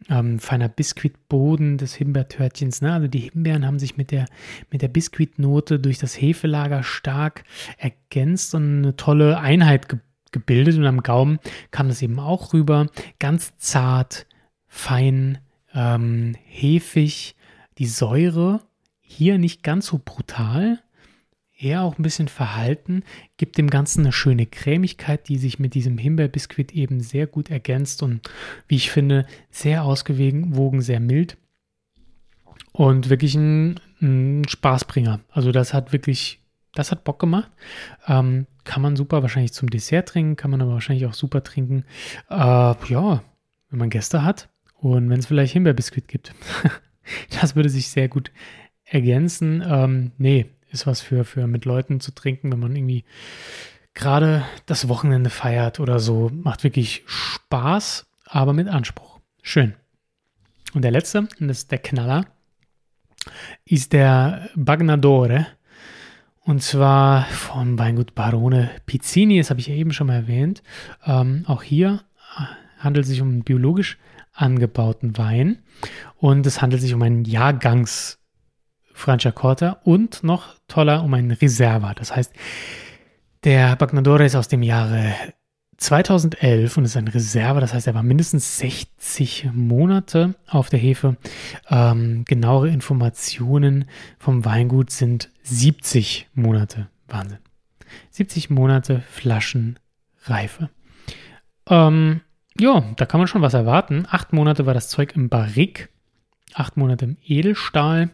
[0.09, 2.83] ähm, feiner Biskuitboden des Himbeertörtchens.
[2.83, 2.93] Ne?
[2.93, 4.27] Also die Himbeeren haben sich mit der,
[4.71, 7.45] mit der Biskuitnote durch das Hefelager stark
[7.79, 10.01] ergänzt und eine tolle Einheit ge
[10.33, 10.77] gebildet.
[10.77, 11.39] Und am Gaumen
[11.71, 12.89] kam das eben auch rüber.
[13.21, 14.27] Ganz zart,
[14.67, 15.39] fein,
[15.73, 17.37] ähm, hefig.
[17.79, 18.61] Die Säure
[19.07, 20.81] hier nicht ganz so brutal,
[21.59, 23.03] eher auch ein bisschen verhalten,
[23.37, 28.03] gibt dem Ganzen eine schöne Cremigkeit, die sich mit diesem Himbeerbiskuit eben sehr gut ergänzt
[28.03, 28.29] und
[28.69, 31.39] wie ich finde, sehr ausgewogen, sehr mild
[32.73, 35.21] und wirklich ein, ein Spaßbringer.
[35.31, 36.41] Also das hat wirklich,
[36.75, 37.51] das hat Bock gemacht.
[38.07, 41.85] Ähm, kann man super wahrscheinlich zum Dessert trinken, kann man aber wahrscheinlich auch super trinken.
[42.29, 43.23] Äh, ja,
[43.71, 46.35] wenn man Gäste hat und wenn es vielleicht Himbeerbiskuit gibt.
[47.41, 48.31] das würde sich sehr gut
[48.87, 49.63] ergänzen.
[49.67, 53.05] Ähm, nee, ist was für, für mit Leuten zu trinken, wenn man irgendwie
[53.95, 56.31] gerade das Wochenende feiert oder so.
[56.33, 59.21] Macht wirklich Spaß, aber mit Anspruch.
[59.43, 59.75] Schön.
[60.75, 62.27] Und der letzte, und das ist der Knaller,
[63.65, 65.47] ist der Bagnadore.
[66.41, 70.63] Und zwar von Weingut Barone Pizzini, das habe ich eben schon mal erwähnt.
[71.05, 72.03] Ähm, auch hier
[72.79, 73.99] handelt es sich um einen biologisch
[74.33, 75.63] angebauten Wein.
[76.19, 78.19] Und es handelt sich um einen Jahrgangs-
[78.97, 81.95] Franciacorta und noch toller um einen Reserva.
[81.95, 82.33] Das heißt,
[83.45, 85.15] der Bagnadore ist aus dem Jahre
[85.77, 91.17] 2011 und ist ein Reserva, das heißt, er war mindestens 60 Monate auf der Hefe.
[91.69, 93.85] Ähm, genauere Informationen
[94.19, 96.89] vom Weingut sind 70 Monate.
[97.07, 97.39] Wahnsinn.
[98.11, 100.71] 70 Monate Flaschenreife.
[101.69, 102.23] Ähm,
[102.59, 104.07] ja, da kann man schon was erwarten.
[104.09, 105.91] Acht Monate war das Zeug im Barrik,
[106.55, 108.11] acht Monate im Edelstahl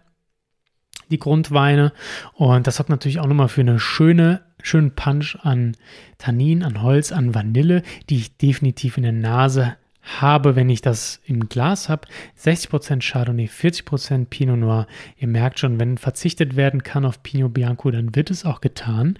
[1.12, 1.92] die Grundweine.
[2.34, 5.76] Und das hat natürlich auch nochmal für eine schöne, schönen Punch an
[6.18, 11.20] Tannin, an Holz, an Vanille, die ich definitiv in der Nase habe, wenn ich das
[11.26, 12.08] im Glas habe.
[12.38, 14.86] 60% Chardonnay, 40% Pinot Noir.
[15.16, 19.18] Ihr merkt schon, wenn verzichtet werden kann auf Pinot Bianco, dann wird es auch getan.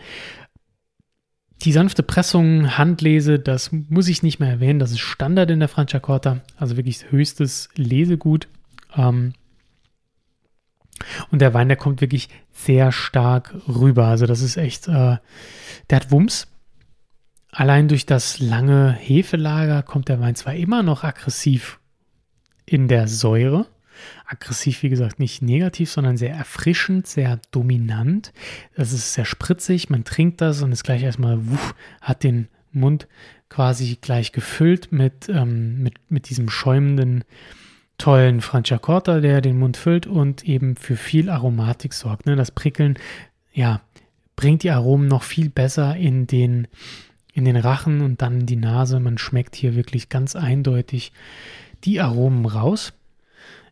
[1.63, 4.81] Die sanfte Pressung, Handlese, das muss ich nicht mehr erwähnen.
[4.81, 8.49] Das ist Standard in der Franciacorta, also wirklich höchstes Lesegut.
[8.97, 9.35] Ähm,
[11.31, 14.07] und der Wein, der kommt wirklich sehr stark rüber.
[14.07, 15.17] Also das ist echt, äh,
[15.91, 16.49] der hat Wumms.
[17.51, 21.81] Allein durch das lange Hefelager kommt der Wein zwar immer noch aggressiv
[22.65, 23.67] in der Säure.
[24.27, 28.33] Aggressiv, wie gesagt, nicht negativ, sondern sehr erfrischend, sehr dominant.
[28.75, 29.91] Das ist sehr spritzig.
[29.91, 33.07] Man trinkt das und ist gleich erstmal, wuff, hat den Mund
[33.51, 37.25] quasi gleich gefüllt mit, ähm, mit, mit diesem schäumenden
[38.03, 42.27] tollen Franciacorta, der den Mund füllt und eben für viel Aromatik sorgt.
[42.27, 42.35] Ne?
[42.35, 42.99] Das Prickeln,
[43.53, 43.81] ja,
[44.35, 46.67] bringt die Aromen noch viel besser in den,
[47.33, 48.99] in den Rachen und dann in die Nase.
[48.99, 51.13] Man schmeckt hier wirklich ganz eindeutig
[51.85, 52.93] die Aromen raus.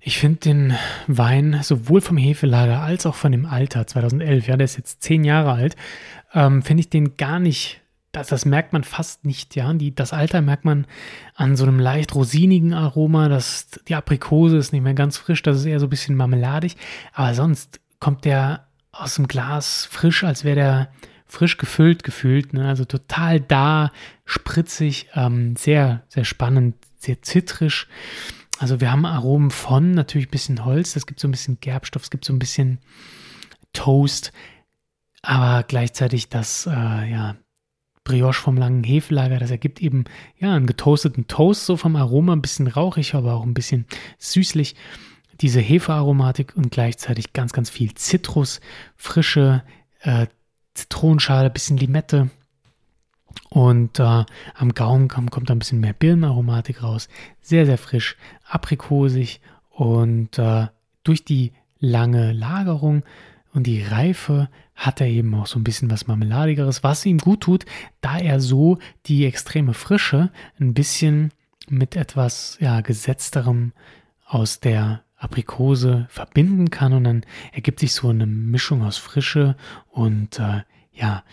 [0.01, 0.75] Ich finde den
[1.09, 5.25] Wein sowohl vom Hefelager als auch von dem Alter 2011, ja, der ist jetzt zehn
[5.25, 5.75] Jahre alt,
[6.35, 7.80] ähm, finde ich den gar nicht
[8.13, 9.73] das, das merkt man fast nicht, ja.
[9.73, 10.87] Die, das Alter merkt man
[11.35, 13.29] an so einem leicht rosinigen Aroma.
[13.29, 16.77] Das, die Aprikose ist nicht mehr ganz frisch, das ist eher so ein bisschen marmeladig.
[17.13, 20.93] Aber sonst kommt der aus dem Glas frisch, als wäre der
[21.27, 22.53] frisch gefüllt gefühlt.
[22.53, 22.67] Ne?
[22.69, 23.93] Also total da,
[24.25, 27.87] spritzig, ähm, sehr, sehr spannend, sehr zitrisch.
[28.59, 32.03] Also wir haben Aromen von natürlich ein bisschen Holz, es gibt so ein bisschen Gerbstoff,
[32.03, 32.79] es gibt so ein bisschen
[33.73, 34.33] Toast,
[35.23, 36.71] aber gleichzeitig das, äh,
[37.11, 37.37] ja,
[38.11, 39.39] Brioche vom langen Hefelager.
[39.39, 40.05] Das ergibt eben
[40.39, 43.87] ja einen getoasteten Toast, so vom Aroma, ein bisschen rauchig, aber auch ein bisschen
[44.19, 44.75] süßlich.
[45.41, 48.61] Diese Hefearomatik und gleichzeitig ganz, ganz viel Zitrus,
[48.97, 49.63] frische
[50.01, 50.27] äh,
[50.75, 52.31] Zitronenschale, bisschen Limette.
[53.49, 57.09] Und äh, am Gaumen kommt, ein bisschen mehr Birnenaromatik raus.
[57.41, 59.41] Sehr, sehr frisch, aprikosig
[59.71, 60.67] und äh,
[61.05, 63.05] durch die lange Lagerung
[63.55, 64.49] und die Reife
[64.81, 67.67] hat er eben auch so ein bisschen was Marmeladigeres, was ihm gut tut,
[68.01, 71.33] da er so die extreme Frische ein bisschen
[71.69, 73.73] mit etwas ja, gesetzterem
[74.25, 79.55] aus der Aprikose verbinden kann und dann ergibt sich so eine Mischung aus Frische
[79.91, 80.63] und äh,
[80.93, 81.25] ja,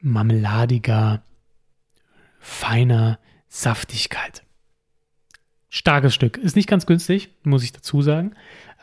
[0.00, 1.22] marmeladiger,
[2.40, 4.42] feiner Saftigkeit.
[5.68, 6.38] Starkes Stück.
[6.38, 8.32] Ist nicht ganz günstig, muss ich dazu sagen.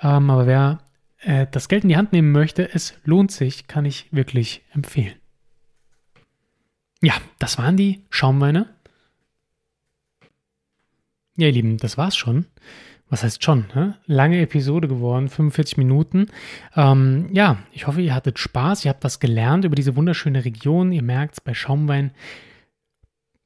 [0.01, 0.79] Ähm, aber wer
[1.21, 5.15] äh, das Geld in die Hand nehmen möchte, es lohnt sich, kann ich wirklich empfehlen.
[7.01, 8.67] Ja, das waren die Schaumweine.
[11.35, 12.47] Ja, ihr Lieben, das war's schon.
[13.09, 13.95] was heißt schon, ne?
[14.05, 16.27] lange Episode geworden, 45 Minuten.
[16.75, 20.91] Ähm, ja, ich hoffe, ihr hattet Spaß, ihr habt was gelernt über diese wunderschöne Region.
[20.91, 22.11] Ihr merkt es bei Schaumwein,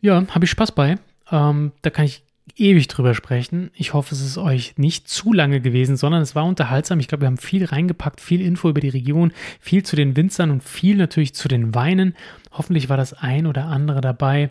[0.01, 0.97] ja, habe ich Spaß bei.
[1.31, 2.23] Ähm, da kann ich
[2.55, 3.71] ewig drüber sprechen.
[3.73, 6.99] Ich hoffe, es ist euch nicht zu lange gewesen, sondern es war unterhaltsam.
[6.99, 10.51] Ich glaube, wir haben viel reingepackt, viel Info über die Region, viel zu den Winzern
[10.51, 12.15] und viel natürlich zu den Weinen.
[12.51, 14.49] Hoffentlich war das ein oder andere dabei,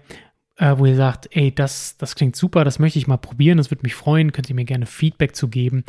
[0.57, 3.71] äh, wo ihr sagt, ey, das, das klingt super, das möchte ich mal probieren, das
[3.71, 5.85] würde mich freuen, könnt ihr mir gerne Feedback zu geben.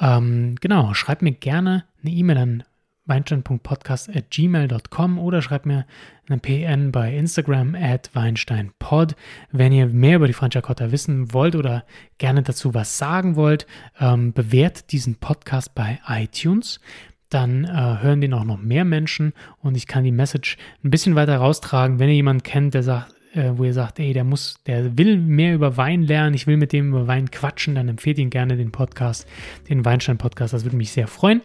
[0.00, 2.64] Ähm, genau, schreibt mir gerne eine E-Mail an
[3.06, 5.84] weinstein.podcast.gmail.com oder schreibt mir
[6.28, 9.16] eine PN bei Instagram at weinsteinpod.
[9.52, 11.84] Wenn ihr mehr über die Franciacotta wissen wollt oder
[12.18, 13.66] gerne dazu was sagen wollt,
[14.00, 16.80] ähm, bewertet diesen Podcast bei iTunes
[17.28, 21.16] dann äh, hören den auch noch mehr Menschen und ich kann die Message ein bisschen
[21.16, 21.98] weiter raustragen.
[21.98, 25.18] Wenn ihr jemanden kennt, der sagt, äh, wo ihr sagt, ey, der muss, der will
[25.18, 28.56] mehr über Wein lernen, ich will mit dem über Wein quatschen, dann empfehlt ihn gerne
[28.56, 29.26] den Podcast,
[29.68, 30.54] den Weinstein-Podcast.
[30.54, 31.42] Das würde mich sehr freuen.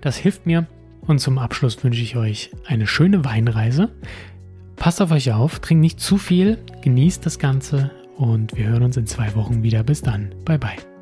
[0.00, 0.66] Das hilft mir.
[1.06, 3.90] Und zum Abschluss wünsche ich euch eine schöne Weinreise.
[4.76, 8.96] Passt auf euch auf, trinkt nicht zu viel, genießt das Ganze und wir hören uns
[8.96, 9.82] in zwei Wochen wieder.
[9.82, 10.34] Bis dann.
[10.44, 10.93] Bye bye.